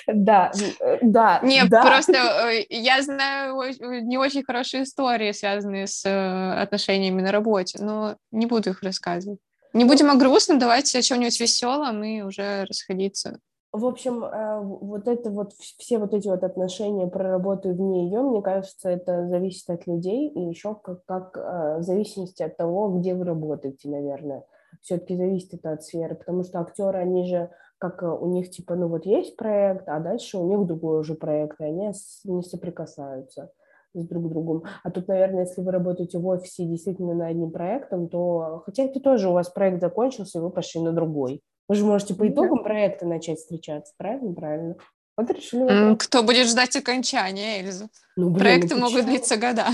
Да, 0.06 0.52
э, 0.80 0.98
да. 1.00 1.40
Не, 1.42 1.64
да. 1.64 1.82
просто 1.82 2.12
э, 2.12 2.66
я 2.68 3.00
знаю 3.02 3.56
не 3.80 4.18
очень 4.18 4.44
хорошие 4.44 4.82
истории, 4.82 5.32
связанные 5.32 5.86
с 5.86 6.04
э, 6.04 6.60
отношениями 6.60 7.22
на 7.22 7.32
работе, 7.32 7.82
но 7.82 8.16
не 8.30 8.46
буду 8.46 8.70
их 8.70 8.82
рассказывать. 8.82 9.40
Не 9.74 9.84
будем 9.84 10.08
о 10.08 10.14
грустном, 10.14 10.60
давайте 10.60 10.98
о 10.98 11.02
чем-нибудь 11.02 11.40
веселом 11.40 12.04
и 12.04 12.22
уже 12.22 12.64
расходиться. 12.64 13.40
В 13.72 13.86
общем, 13.86 14.22
э, 14.22 14.60
вот 14.60 15.08
это 15.08 15.30
вот 15.30 15.52
все 15.52 15.98
вот 15.98 16.14
эти 16.14 16.28
вот 16.28 16.44
отношения 16.44 17.08
про 17.08 17.28
работу 17.28 17.70
вне 17.70 18.04
ее, 18.04 18.20
мне 18.20 18.40
кажется, 18.40 18.88
это 18.88 19.26
зависит 19.26 19.68
от 19.68 19.88
людей 19.88 20.28
и 20.28 20.40
еще 20.42 20.76
как, 20.76 21.04
как 21.06 21.36
э, 21.36 21.78
в 21.78 21.82
зависимости 21.82 22.44
от 22.44 22.56
того, 22.56 22.88
где 22.90 23.14
вы 23.14 23.24
работаете, 23.24 23.88
наверное. 23.88 24.44
все-таки 24.80 25.16
зависит 25.16 25.54
это 25.54 25.72
от 25.72 25.82
сферы, 25.82 26.14
потому 26.14 26.44
что 26.44 26.60
актеры, 26.60 27.00
они 27.00 27.26
же, 27.26 27.50
как 27.78 28.04
э, 28.04 28.06
у 28.06 28.28
них, 28.28 28.50
типа, 28.50 28.76
ну 28.76 28.86
вот 28.86 29.06
есть 29.06 29.36
проект, 29.36 29.88
а 29.88 29.98
дальше 29.98 30.38
у 30.38 30.46
них 30.46 30.68
другой 30.68 31.00
уже 31.00 31.16
проект, 31.16 31.60
и 31.60 31.64
они 31.64 31.90
не 32.22 32.42
соприкасаются 32.44 33.50
с 33.94 34.06
друг 34.06 34.28
другом. 34.28 34.64
А 34.82 34.90
тут, 34.90 35.08
наверное, 35.08 35.44
если 35.44 35.60
вы 35.60 35.72
работаете 35.72 36.18
в 36.18 36.26
офисе 36.26 36.64
действительно 36.64 37.14
над 37.14 37.30
одним 37.30 37.50
проектом, 37.50 38.08
то, 38.08 38.62
хотя 38.66 38.84
это 38.84 39.00
тоже 39.00 39.28
у 39.28 39.32
вас 39.32 39.48
проект 39.48 39.80
закончился, 39.80 40.38
и 40.38 40.42
вы 40.42 40.50
пошли 40.50 40.80
на 40.80 40.92
другой. 40.92 41.42
Вы 41.68 41.76
же 41.76 41.84
можете 41.84 42.14
по 42.14 42.28
итогам 42.28 42.58
да. 42.58 42.64
проекта 42.64 43.06
начать 43.06 43.38
встречаться, 43.38 43.94
правильно? 43.96 44.34
Правильно. 44.34 44.76
Вот 45.16 45.30
решили. 45.30 45.96
Кто 45.96 46.22
будет 46.22 46.48
ждать 46.48 46.76
окончания, 46.76 47.60
Эльза? 47.60 47.88
Ну, 48.16 48.30
блин, 48.30 48.38
Проекты 48.38 48.74
ну, 48.74 48.80
могут 48.82 49.06
длиться 49.06 49.36
года. 49.36 49.66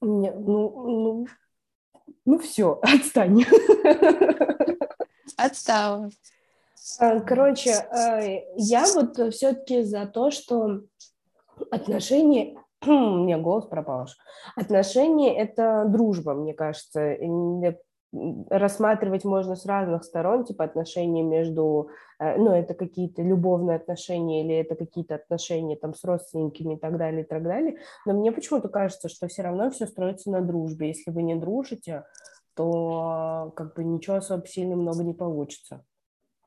Нет, 0.00 0.34
ну, 0.38 0.88
ну, 0.88 1.26
ну 2.24 2.38
все, 2.38 2.80
отстань. 2.82 3.44
Отстала. 5.36 6.10
А, 6.98 7.20
короче, 7.20 7.70
э, 7.70 8.42
я 8.56 8.84
вот 8.94 9.16
все-таки 9.34 9.82
за 9.82 10.06
то, 10.06 10.30
что 10.30 10.82
отношения... 11.70 12.56
У 12.86 12.90
меня 12.90 13.38
голос 13.38 13.66
пропал. 13.66 14.06
Отношения– 14.56 15.36
это 15.38 15.84
дружба, 15.88 16.34
мне 16.34 16.54
кажется 16.54 17.16
рассматривать 18.50 19.24
можно 19.24 19.56
с 19.56 19.64
разных 19.64 20.04
сторон, 20.04 20.44
типа 20.44 20.64
отношения 20.64 21.22
между, 21.22 21.88
э, 22.18 22.36
ну, 22.36 22.50
это 22.52 22.74
какие-то 22.74 23.22
любовные 23.22 23.76
отношения 23.76 24.44
или 24.44 24.54
это 24.54 24.74
какие-то 24.74 25.14
отношения 25.14 25.76
там 25.76 25.94
с 25.94 26.04
родственниками 26.04 26.74
и 26.74 26.78
так 26.78 26.98
далее, 26.98 27.22
и 27.22 27.26
так 27.26 27.42
далее. 27.42 27.78
Но 28.04 28.12
мне 28.12 28.30
почему-то 28.30 28.68
кажется, 28.68 29.08
что 29.08 29.28
все 29.28 29.42
равно 29.42 29.70
все 29.70 29.86
строится 29.86 30.30
на 30.30 30.42
дружбе. 30.42 30.88
Если 30.88 31.10
вы 31.10 31.22
не 31.22 31.36
дружите, 31.36 32.04
то 32.54 33.52
как 33.56 33.74
бы 33.74 33.82
ничего 33.82 34.16
особо 34.16 34.46
сильно 34.46 34.76
много 34.76 35.02
не 35.04 35.14
получится. 35.14 35.82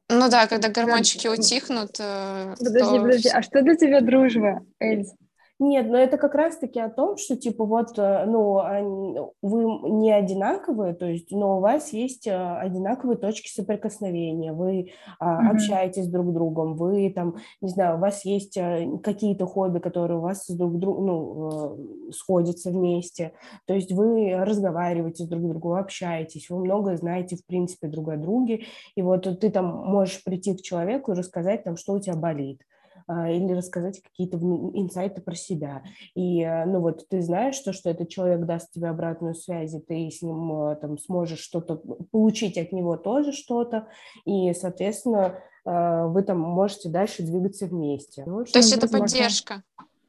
Ну 0.08 0.30
да, 0.30 0.46
когда 0.46 0.70
гормончики 0.70 1.28
утихнут. 1.28 2.00
Э, 2.00 2.54
подожди, 2.60 2.96
то... 2.96 3.02
подожди, 3.02 3.30
а 3.30 3.42
что 3.42 3.64
для 3.64 3.76
тебя 3.76 4.02
дружба, 4.02 4.62
Эльза? 4.80 5.16
Нет, 5.58 5.88
но 5.88 5.98
это 5.98 6.18
как 6.18 6.36
раз-таки 6.36 6.82
о 6.82 6.90
том, 6.90 7.16
что, 7.16 7.38
типа, 7.38 7.64
вот, 7.64 7.98
э, 7.98 8.26
ну, 8.26 9.34
вы 9.42 9.90
не 9.90 10.12
одинаковые, 10.12 10.94
то 10.94 11.06
есть, 11.06 11.32
но 11.32 11.58
у 11.58 11.62
вас 11.62 11.94
есть 11.94 12.28
э, 12.28 12.58
одинаковые 12.58 13.18
точки 13.18 13.48
соприкосновения, 13.48 14.52
вы 14.52 14.92
mm-hmm. 15.22 15.52
общаетесь 15.52 16.10
друг 16.10 16.32
с 16.32 16.34
другом, 16.34 16.76
вы 16.76 17.10
там, 17.10 17.38
не 17.62 17.70
знаю, 17.70 17.96
у 17.96 18.00
вас 18.02 18.26
есть 18.26 18.58
э, 18.58 18.86
какие-то 19.02 19.46
хобби, 19.46 19.80
которые 19.80 20.18
у 20.18 20.22
вас 20.22 20.46
друг 20.50 20.78
друг, 20.78 21.00
ну, 21.00 22.12
сходятся 22.12 22.72
вместе, 22.72 23.32
то 23.66 23.74
есть 23.74 23.94
вы 23.94 24.36
разговариваете 24.36 25.24
с 25.24 25.28
друг 25.28 25.48
другом, 25.48 25.78
общаетесь, 25.78 26.50
вы 26.50 26.66
многое 26.66 26.98
знаете, 26.98 27.38
в 27.38 27.46
принципе, 27.46 27.88
друг 27.88 28.10
о 28.10 28.18
друге, 28.18 28.66
и 28.96 29.02
вот 29.02 29.40
ты 29.40 29.50
там 29.50 29.68
можешь 29.68 30.22
прийти 30.22 30.54
к 30.54 30.62
человеку 30.62 31.14
и 31.14 31.16
рассказать 31.16 31.64
там, 31.64 31.78
что 31.78 31.94
у 31.94 32.00
тебя 32.02 32.16
болит, 32.16 32.62
или 33.08 33.54
рассказать 33.54 34.02
какие-то 34.02 34.38
инсайты 34.38 35.22
про 35.22 35.36
себя. 35.36 35.84
И, 36.16 36.42
э, 36.42 36.66
ну 36.66 36.80
вот, 36.80 37.08
ты 37.08 37.22
знаешь 37.22 37.60
то, 37.60 37.72
что 37.72 37.90
этот 37.90 38.10
человек 38.10 38.46
даст 38.46 38.72
тебе 38.72 38.88
обратную 38.88 39.36
связь, 39.36 39.74
и 39.76 39.80
ты 39.80 40.10
с 40.10 40.22
ним 40.22 40.70
э, 40.70 40.76
там 40.78 40.98
сможешь 40.98 41.40
что-то 41.40 41.76
получить 42.12 42.58
от 42.58 42.72
него 42.72 42.98
тоже 42.98 43.32
что-то, 43.32 43.88
и, 44.26 44.54
соответственно, 44.54 45.40
э, 45.66 46.06
вы 46.08 46.24
там 46.24 46.40
можете 46.40 46.90
дальше 46.90 47.24
двигаться 47.24 47.68
вместе. 47.68 48.24
Ну, 48.26 48.44
то 48.44 48.58
есть 48.58 48.76
это 48.76 48.88
поддержка? 48.88 49.64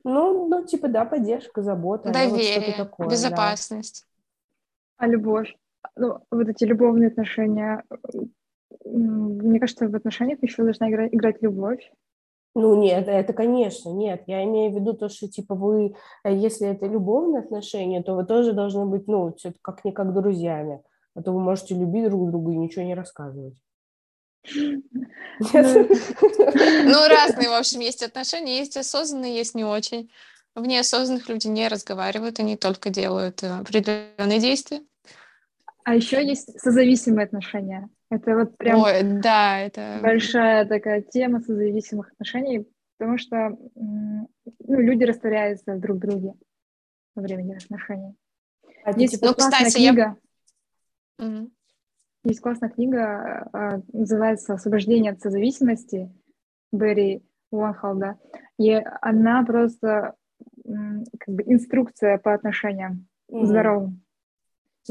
Ну, 0.04 0.46
ну, 0.48 0.64
типа, 0.64 0.88
да, 0.88 1.04
поддержка, 1.04 1.62
забота. 1.62 2.12
Доверие, 2.12 2.68
вот 2.68 2.76
такое, 2.76 3.08
безопасность. 3.08 4.04
Да. 4.06 5.04
А 5.04 5.08
любовь? 5.08 5.54
Ну, 5.96 6.20
вот 6.30 6.48
эти 6.48 6.64
любовные 6.64 7.08
отношения, 7.08 7.82
мне 8.84 9.60
кажется, 9.60 9.88
в 9.88 9.94
отношениях 9.94 10.38
еще 10.42 10.62
должна 10.62 10.88
играть, 10.88 11.12
играть 11.12 11.42
любовь. 11.42 11.90
Ну, 12.58 12.74
нет, 12.74 13.06
это, 13.06 13.34
конечно, 13.34 13.90
нет. 13.90 14.22
Я 14.26 14.42
имею 14.44 14.72
в 14.72 14.76
виду 14.76 14.94
то, 14.94 15.10
что, 15.10 15.28
типа, 15.28 15.54
вы, 15.54 15.94
э, 16.24 16.34
если 16.34 16.68
это 16.68 16.86
любовные 16.86 17.42
отношения, 17.42 18.02
то 18.02 18.14
вы 18.14 18.24
тоже 18.24 18.54
должны 18.54 18.86
быть, 18.86 19.06
ну, 19.06 19.36
как-никак 19.60 20.14
друзьями. 20.14 20.80
А 21.14 21.22
то 21.22 21.32
вы 21.32 21.40
можете 21.40 21.74
любить 21.74 22.08
друг 22.08 22.30
друга 22.30 22.52
и 22.52 22.56
ничего 22.56 22.82
не 22.86 22.94
рассказывать. 22.94 23.52
Ну, 24.54 24.78
ну, 25.42 27.08
разные, 27.08 27.50
в 27.50 27.58
общем, 27.58 27.80
есть 27.80 28.02
отношения, 28.02 28.56
есть 28.56 28.78
осознанные, 28.78 29.36
есть 29.36 29.54
не 29.54 29.64
очень. 29.64 30.10
В 30.54 30.64
неосознанных 30.64 31.28
люди 31.28 31.48
не 31.48 31.68
разговаривают, 31.68 32.40
они 32.40 32.56
только 32.56 32.88
делают 32.88 33.42
э, 33.42 33.50
определенные 33.50 34.40
действия. 34.40 34.80
А 35.84 35.94
еще 35.94 36.26
есть 36.26 36.58
созависимые 36.58 37.26
отношения. 37.26 37.90
Это 38.08 38.36
вот 38.36 38.56
прям 38.56 38.80
Ой, 38.80 39.02
да, 39.20 39.58
это... 39.58 39.98
большая 40.02 40.64
такая 40.64 41.02
тема 41.02 41.40
созависимых 41.40 42.12
отношений, 42.12 42.68
потому 42.98 43.18
что 43.18 43.56
ну, 43.74 44.28
люди 44.60 45.04
растворяются 45.04 45.74
друг 45.76 45.96
в 45.96 46.00
друге 46.00 46.34
во 47.14 47.22
время 47.22 47.56
отношений. 47.56 48.14
Есть 48.96 49.20
ну, 49.20 49.34
классная 49.34 49.66
кстати, 49.66 49.74
книга. 49.74 50.16
Я... 51.18 51.26
Угу. 51.26 51.50
Есть 52.24 52.40
классная 52.40 52.70
книга, 52.70 53.48
а, 53.52 53.80
называется 53.92 54.54
«Освобождение 54.54 55.12
от 55.12 55.20
созависимости» 55.20 56.12
Берри 56.72 57.24
Уанхолда. 57.50 58.18
И 58.58 58.72
она 59.00 59.44
просто 59.44 60.14
как 60.64 61.34
бы 61.34 61.42
инструкция 61.46 62.18
по 62.18 62.34
отношениям 62.34 63.06
mm 63.30 63.44
здоровым. 63.44 64.05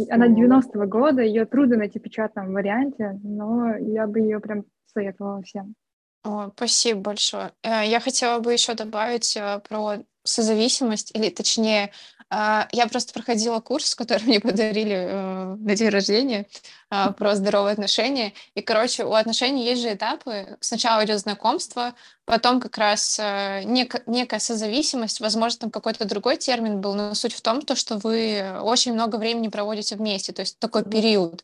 Она 0.10 0.28
90-го 0.28 0.86
года, 0.86 1.22
ее 1.22 1.46
трудно 1.46 1.78
найти 1.78 2.00
в 2.00 2.02
печатном 2.02 2.54
варианте, 2.54 3.20
но 3.24 3.76
я 3.78 4.08
бы 4.08 4.20
ее 4.20 4.40
прям 4.40 4.66
советовала 4.94 5.42
всем. 5.42 5.76
О, 6.24 6.50
спасибо 6.56 7.02
большое. 7.02 7.52
Э, 7.64 7.86
я 7.86 8.00
хотела 8.00 8.40
бы 8.40 8.52
еще 8.52 8.74
добавить 8.74 9.38
э, 9.38 9.62
про 9.68 9.98
созависимость, 10.24 11.16
или 11.16 11.30
точнее 11.30 11.92
я 12.32 12.88
просто 12.90 13.14
проходила 13.14 13.60
курс, 13.60 13.94
который 13.96 14.24
мне 14.26 14.40
подарили 14.40 14.96
э, 14.96 15.56
на 15.56 15.76
день 15.76 15.90
рождения 15.90 16.48
а, 16.90 17.12
про 17.12 17.36
здоровые 17.36 17.74
отношения. 17.74 18.34
И, 18.56 18.62
короче, 18.62 19.04
у 19.06 19.14
отношений 19.14 19.64
есть 19.66 19.82
же 19.82 19.94
этапы. 19.94 20.58
Сначала 20.60 21.06
идет 21.06 21.20
знакомство, 21.20 21.94
потом 22.26 22.60
как 22.60 22.78
раз 22.78 23.20
э, 23.20 23.64
нек- 23.64 24.04
некая 24.08 24.40
созависимость, 24.40 25.20
возможно, 25.20 25.60
там 25.60 25.72
какой-то 25.72 26.06
другой 26.06 26.38
термин 26.38 26.82
был, 26.82 26.96
но 26.96 27.14
суть 27.14 27.34
в 27.34 27.42
том, 27.42 27.62
то, 27.62 27.76
что 27.76 27.98
вы 27.98 28.60
очень 28.62 28.94
много 28.94 29.18
времени 29.18 29.48
проводите 29.48 29.96
вместе, 29.96 30.34
то 30.34 30.42
есть 30.42 30.58
такой 30.60 30.84
период. 30.84 31.44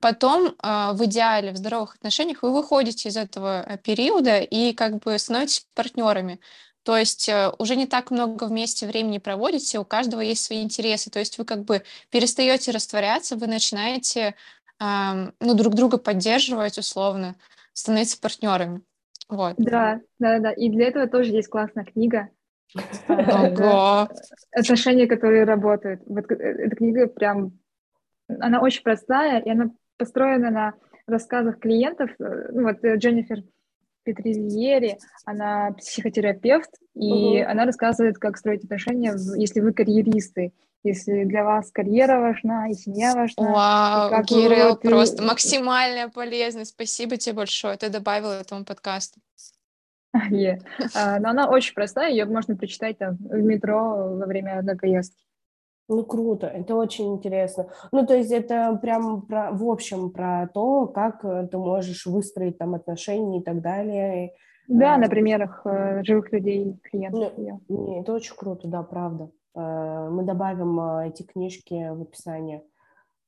Потом 0.00 0.54
э, 0.62 0.90
в 0.92 1.04
идеале 1.04 1.52
в 1.52 1.56
здоровых 1.56 1.94
отношениях 1.94 2.42
вы 2.42 2.52
выходите 2.52 3.08
из 3.08 3.16
этого 3.16 3.78
периода 3.82 4.40
и 4.40 4.72
как 4.72 4.98
бы 4.98 5.18
становитесь 5.18 5.66
партнерами. 5.74 6.40
То 6.86 6.96
есть 6.96 7.28
э, 7.28 7.50
уже 7.58 7.74
не 7.74 7.86
так 7.86 8.12
много 8.12 8.44
вместе 8.44 8.86
времени 8.86 9.18
проводите, 9.18 9.80
у 9.80 9.84
каждого 9.84 10.20
есть 10.20 10.44
свои 10.44 10.62
интересы. 10.62 11.10
То 11.10 11.18
есть 11.18 11.36
вы 11.36 11.44
как 11.44 11.64
бы 11.64 11.82
перестаете 12.12 12.70
растворяться, 12.70 13.34
вы 13.34 13.48
начинаете 13.48 14.36
э, 14.80 14.84
ну, 15.40 15.54
друг 15.54 15.74
друга 15.74 15.98
поддерживать 15.98 16.78
условно, 16.78 17.34
становиться 17.72 18.20
партнерами. 18.20 18.82
Вот. 19.28 19.54
Да, 19.58 20.00
да, 20.20 20.38
да. 20.38 20.52
И 20.52 20.70
для 20.70 20.86
этого 20.86 21.08
тоже 21.08 21.32
есть 21.32 21.48
классная 21.48 21.84
книга. 21.84 22.28
Ого. 23.08 24.08
Отношения, 24.52 25.08
которые 25.08 25.42
работают. 25.42 26.02
Вот 26.06 26.30
э, 26.30 26.34
эта 26.36 26.76
книга 26.76 27.08
прям, 27.08 27.58
она 28.28 28.60
очень 28.60 28.84
простая, 28.84 29.40
и 29.40 29.50
она 29.50 29.72
построена 29.96 30.50
на 30.52 30.74
рассказах 31.08 31.58
клиентов. 31.58 32.12
Э, 32.20 32.50
ну, 32.52 32.62
вот 32.62 32.76
Дженнифер 32.80 33.42
Петрильери, 34.06 34.98
она 35.24 35.72
психотерапевт, 35.72 36.70
и 36.94 37.42
угу. 37.42 37.50
она 37.50 37.64
рассказывает, 37.64 38.18
как 38.18 38.36
строить 38.36 38.64
отношения, 38.64 39.14
если 39.36 39.60
вы 39.60 39.72
карьеристы, 39.72 40.52
если 40.84 41.24
для 41.24 41.42
вас 41.42 41.72
карьера 41.72 42.20
важна 42.20 42.68
и 42.68 42.74
семья 42.74 43.14
важна. 43.14 43.50
Вау, 43.50 44.24
Кирилл, 44.24 44.78
вы... 44.82 44.90
просто 44.90 45.22
максимальная 45.24 46.08
полезность. 46.08 46.70
Спасибо 46.70 47.16
тебе 47.16 47.34
большое, 47.34 47.76
ты 47.76 47.88
добавила 47.90 48.40
этому 48.40 48.64
подкасту. 48.64 49.20
Yeah. 50.30 50.58
Uh, 50.94 51.18
но 51.18 51.28
она 51.28 51.46
очень 51.46 51.74
простая, 51.74 52.10
ее 52.10 52.24
можно 52.24 52.56
прочитать 52.56 52.96
там 52.96 53.16
в 53.18 53.36
метро 53.42 54.16
во 54.16 54.24
время 54.24 54.60
одной 54.60 54.76
поездки. 54.76 55.25
Ну, 55.88 56.04
круто, 56.04 56.48
это 56.48 56.74
очень 56.74 57.14
интересно. 57.14 57.68
Ну, 57.92 58.04
то 58.04 58.14
есть 58.14 58.32
это 58.32 58.76
прям 58.82 59.22
про, 59.22 59.52
в 59.52 59.68
общем 59.68 60.10
про 60.10 60.48
то, 60.52 60.86
как 60.86 61.24
э, 61.24 61.46
ты 61.48 61.58
можешь 61.58 62.06
выстроить 62.06 62.58
там 62.58 62.74
отношения 62.74 63.40
и 63.40 63.42
так 63.42 63.60
далее. 63.62 64.32
Да, 64.66 64.94
а, 64.94 64.98
на 64.98 65.08
примерах 65.08 65.62
э, 65.64 66.02
живых 66.02 66.32
людей, 66.32 66.76
клиентов. 66.82 67.32
Ну, 67.36 67.60
не, 67.68 68.00
это 68.00 68.14
очень 68.14 68.34
круто, 68.34 68.66
да, 68.66 68.82
правда. 68.82 69.30
Э, 69.54 70.08
мы 70.10 70.24
добавим 70.24 70.80
э, 70.80 71.08
эти 71.08 71.22
книжки 71.22 71.74
в 71.90 72.02
описание. 72.02 72.64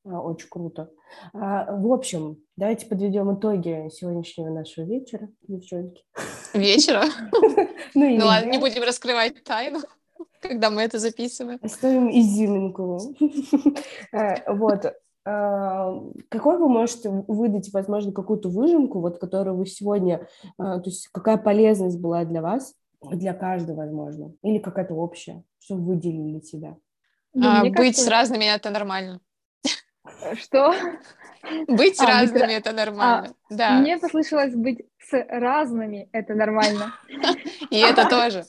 Э, 0.04 0.16
очень 0.16 0.48
круто. 0.48 0.90
А, 1.32 1.76
в 1.76 1.92
общем, 1.92 2.38
давайте 2.56 2.86
подведем 2.86 3.34
итоги 3.34 3.88
сегодняшнего 3.92 4.50
нашего 4.50 4.84
вечера, 4.84 5.28
девчонки. 5.42 6.04
Вечера? 6.54 7.04
Ну, 7.94 8.18
ну 8.18 8.26
ладно, 8.26 8.50
не 8.50 8.59
будем 8.59 8.82
раскрывать 8.82 9.42
тайну 9.44 9.80
когда 10.40 10.70
мы 10.70 10.82
это 10.82 10.98
записываем. 10.98 11.58
Оставим 11.62 12.10
изюминку. 12.10 13.14
Э, 14.12 14.52
вот. 14.52 14.94
а, 15.24 16.00
какой 16.30 16.58
вы 16.58 16.68
можете 16.68 17.10
выдать, 17.10 17.70
возможно, 17.72 18.12
какую-то 18.12 18.48
выжимку, 18.48 19.00
вот, 19.00 19.18
которую 19.18 19.56
вы 19.56 19.66
сегодня, 19.66 20.26
а, 20.56 20.80
то 20.80 20.88
есть 20.88 21.08
какая 21.08 21.36
полезность 21.36 21.98
была 21.98 22.24
для 22.24 22.40
вас, 22.40 22.74
для 23.02 23.34
каждого, 23.34 23.78
возможно, 23.78 24.32
или 24.42 24.58
какая-то 24.58 24.94
общая, 24.94 25.44
что 25.58 25.74
выделили 25.74 26.40
себя? 26.40 26.76
Ну, 27.34 27.46
а, 27.46 27.62
быть 27.62 27.74
кажется... 27.74 28.04
с 28.04 28.08
разными— 28.08 28.44
это 28.54 28.70
нормально. 28.70 29.20
Что? 30.34 30.74
Быть 31.66 32.00
а, 32.00 32.06
разными 32.06 32.46
быть... 32.46 32.56
это 32.56 32.72
нормально. 32.72 33.34
А, 33.50 33.54
да. 33.54 33.78
Мне 33.80 33.98
послышалось 33.98 34.54
быть 34.54 34.86
с 34.98 35.12
разными 35.28 36.08
это 36.12 36.34
нормально. 36.34 36.94
И 37.70 37.78
это 37.78 38.08
тоже. 38.08 38.44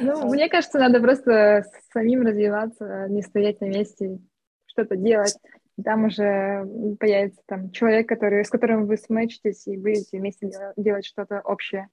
Ну, 0.00 0.28
мне 0.28 0.48
кажется, 0.48 0.78
надо 0.78 1.00
просто 1.00 1.64
самим 1.92 2.22
развиваться, 2.22 3.06
не 3.08 3.22
стоять 3.22 3.60
на 3.60 3.66
месте, 3.66 4.18
что-то 4.66 4.96
делать. 4.96 5.36
Там 5.82 6.04
уже 6.04 6.66
появится 6.98 7.40
там 7.46 7.70
человек, 7.70 8.08
который, 8.08 8.44
с 8.44 8.50
которым 8.50 8.86
вы 8.86 8.96
сметчитесь 8.96 9.66
и 9.66 9.76
будете 9.76 10.18
вместе 10.18 10.50
делать 10.76 11.06
что-то 11.06 11.40
общее. 11.40 11.88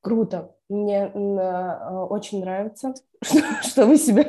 Круто. 0.00 0.54
Мне 0.68 1.06
очень 1.06 2.40
нравится, 2.40 2.94
что, 3.22 3.40
что 3.62 3.86
вы 3.86 3.96
себя 3.96 4.24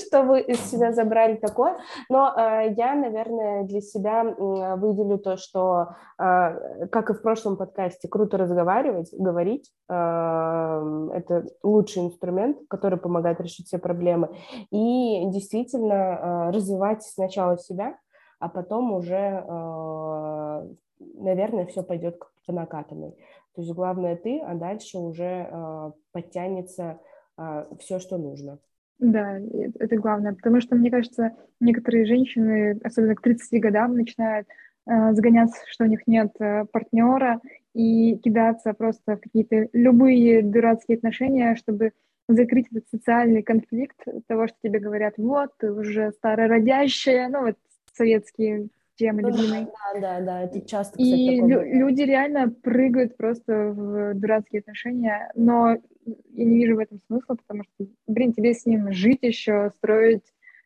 что 0.00 0.22
вы 0.22 0.40
из 0.40 0.58
себя 0.70 0.92
забрали 0.92 1.36
такое. 1.36 1.76
Но 2.08 2.32
э, 2.36 2.74
я, 2.76 2.94
наверное, 2.94 3.64
для 3.64 3.80
себя 3.80 4.24
э, 4.24 4.76
выделю 4.76 5.18
то, 5.18 5.36
что, 5.36 5.94
э, 6.18 6.86
как 6.88 7.10
и 7.10 7.14
в 7.14 7.22
прошлом 7.22 7.56
подкасте, 7.56 8.08
круто 8.08 8.36
разговаривать, 8.36 9.10
говорить. 9.12 9.70
Э, 9.88 11.08
это 11.14 11.46
лучший 11.62 12.04
инструмент, 12.06 12.58
который 12.68 12.98
помогает 12.98 13.40
решить 13.40 13.66
все 13.66 13.78
проблемы. 13.78 14.30
И 14.70 15.26
действительно 15.30 15.92
э, 15.92 16.50
развивать 16.50 17.02
сначала 17.02 17.58
себя, 17.58 17.96
а 18.38 18.48
потом 18.48 18.92
уже, 18.92 19.44
э, 19.46 20.68
наверное, 20.98 21.66
все 21.66 21.82
пойдет 21.82 22.18
по 22.46 22.52
накатанной. 22.52 23.16
То 23.54 23.62
есть 23.62 23.74
главное 23.74 24.16
ты, 24.16 24.40
а 24.40 24.54
дальше 24.54 24.98
уже 24.98 25.48
э, 25.50 25.92
подтянется 26.12 26.98
э, 27.36 27.66
все, 27.78 27.98
что 27.98 28.16
нужно. 28.16 28.58
Да, 29.00 29.38
это 29.78 29.96
главное, 29.96 30.34
потому 30.34 30.60
что, 30.60 30.76
мне 30.76 30.90
кажется, 30.90 31.32
некоторые 31.58 32.04
женщины, 32.04 32.78
особенно 32.84 33.14
к 33.14 33.22
30 33.22 33.58
годам, 33.58 33.96
начинают 33.96 34.46
э, 34.86 35.12
загоняться, 35.14 35.58
что 35.68 35.84
у 35.84 35.86
них 35.86 36.06
нет 36.06 36.32
э, 36.38 36.66
партнера, 36.70 37.40
и 37.72 38.18
кидаться 38.18 38.74
просто 38.74 39.16
в 39.16 39.20
какие-то 39.20 39.68
любые 39.72 40.42
дурацкие 40.42 40.98
отношения, 40.98 41.56
чтобы 41.56 41.92
закрыть 42.28 42.66
этот 42.70 42.88
социальный 42.90 43.42
конфликт 43.42 43.98
того, 44.26 44.48
что 44.48 44.56
тебе 44.62 44.78
говорят, 44.80 45.14
вот, 45.16 45.50
ты 45.58 45.72
уже 45.72 46.12
старородящая, 46.12 47.28
ну, 47.28 47.46
вот 47.46 47.56
советские 47.94 48.68
темы 48.96 49.22
ну, 49.22 49.28
любимые. 49.30 49.66
Да, 49.94 50.00
да, 50.00 50.20
да, 50.20 50.42
это 50.42 50.60
часто, 50.60 50.98
кстати, 50.98 51.20
И 51.20 51.40
лю- 51.40 51.64
люди 51.64 52.02
реально 52.02 52.50
прыгают 52.50 53.16
просто 53.16 53.70
в 53.70 54.14
дурацкие 54.14 54.60
отношения, 54.60 55.30
но 55.34 55.78
я 56.04 56.44
не 56.44 56.56
вижу 56.56 56.76
в 56.76 56.78
этом 56.78 57.00
смысла, 57.06 57.34
потому 57.34 57.64
что, 57.64 57.86
блин, 58.06 58.32
тебе 58.32 58.54
с 58.54 58.66
ним 58.66 58.92
жить 58.92 59.22
еще, 59.22 59.70
строить 59.76 60.24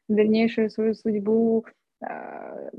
дальнейшую 0.09 0.71
свою 0.71 0.95
судьбу, 0.95 1.65
а, 2.01 2.71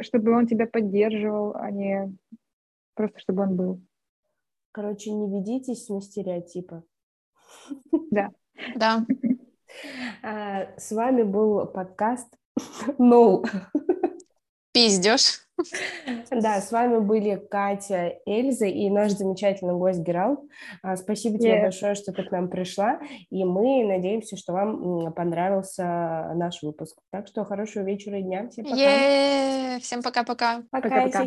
чтобы 0.00 0.32
он 0.32 0.46
тебя 0.46 0.66
поддерживал, 0.66 1.54
а 1.54 1.70
не 1.70 2.16
просто 2.94 3.18
чтобы 3.20 3.42
он 3.42 3.56
был. 3.56 3.80
Короче, 4.72 5.10
не 5.10 5.28
ведитесь 5.28 5.88
на 5.88 6.00
стереотипы. 6.00 6.82
Да. 8.10 8.30
Да. 8.76 9.06
А, 10.22 10.78
с 10.78 10.92
вами 10.92 11.22
был 11.22 11.66
подкаст 11.66 12.36
No. 12.98 13.44
Пиздешь. 14.72 15.43
Да, 16.30 16.60
с 16.60 16.72
вами 16.72 16.98
были 16.98 17.36
Катя, 17.36 18.14
Эльза 18.26 18.66
и 18.66 18.90
наш 18.90 19.12
замечательный 19.12 19.74
гость 19.74 20.00
Герал. 20.00 20.44
А, 20.82 20.96
спасибо 20.96 21.38
тебе 21.38 21.60
большое, 21.60 21.94
что 21.94 22.12
ты 22.12 22.24
к 22.24 22.30
нам 22.30 22.48
пришла, 22.48 23.00
и 23.30 23.44
мы 23.44 23.84
надеемся, 23.84 24.36
что 24.36 24.52
вам 24.52 25.12
понравился 25.12 26.32
наш 26.34 26.62
выпуск. 26.62 26.98
Так 27.10 27.26
что 27.28 27.44
хорошего 27.44 27.84
вечера 27.84 28.18
и 28.18 28.22
дня. 28.22 28.48
Всем 28.50 28.64
пока. 28.64 29.78
Всем 29.80 30.02
пока-пока. 30.02 30.62
Пока, 30.70 31.06
пока. 31.06 31.26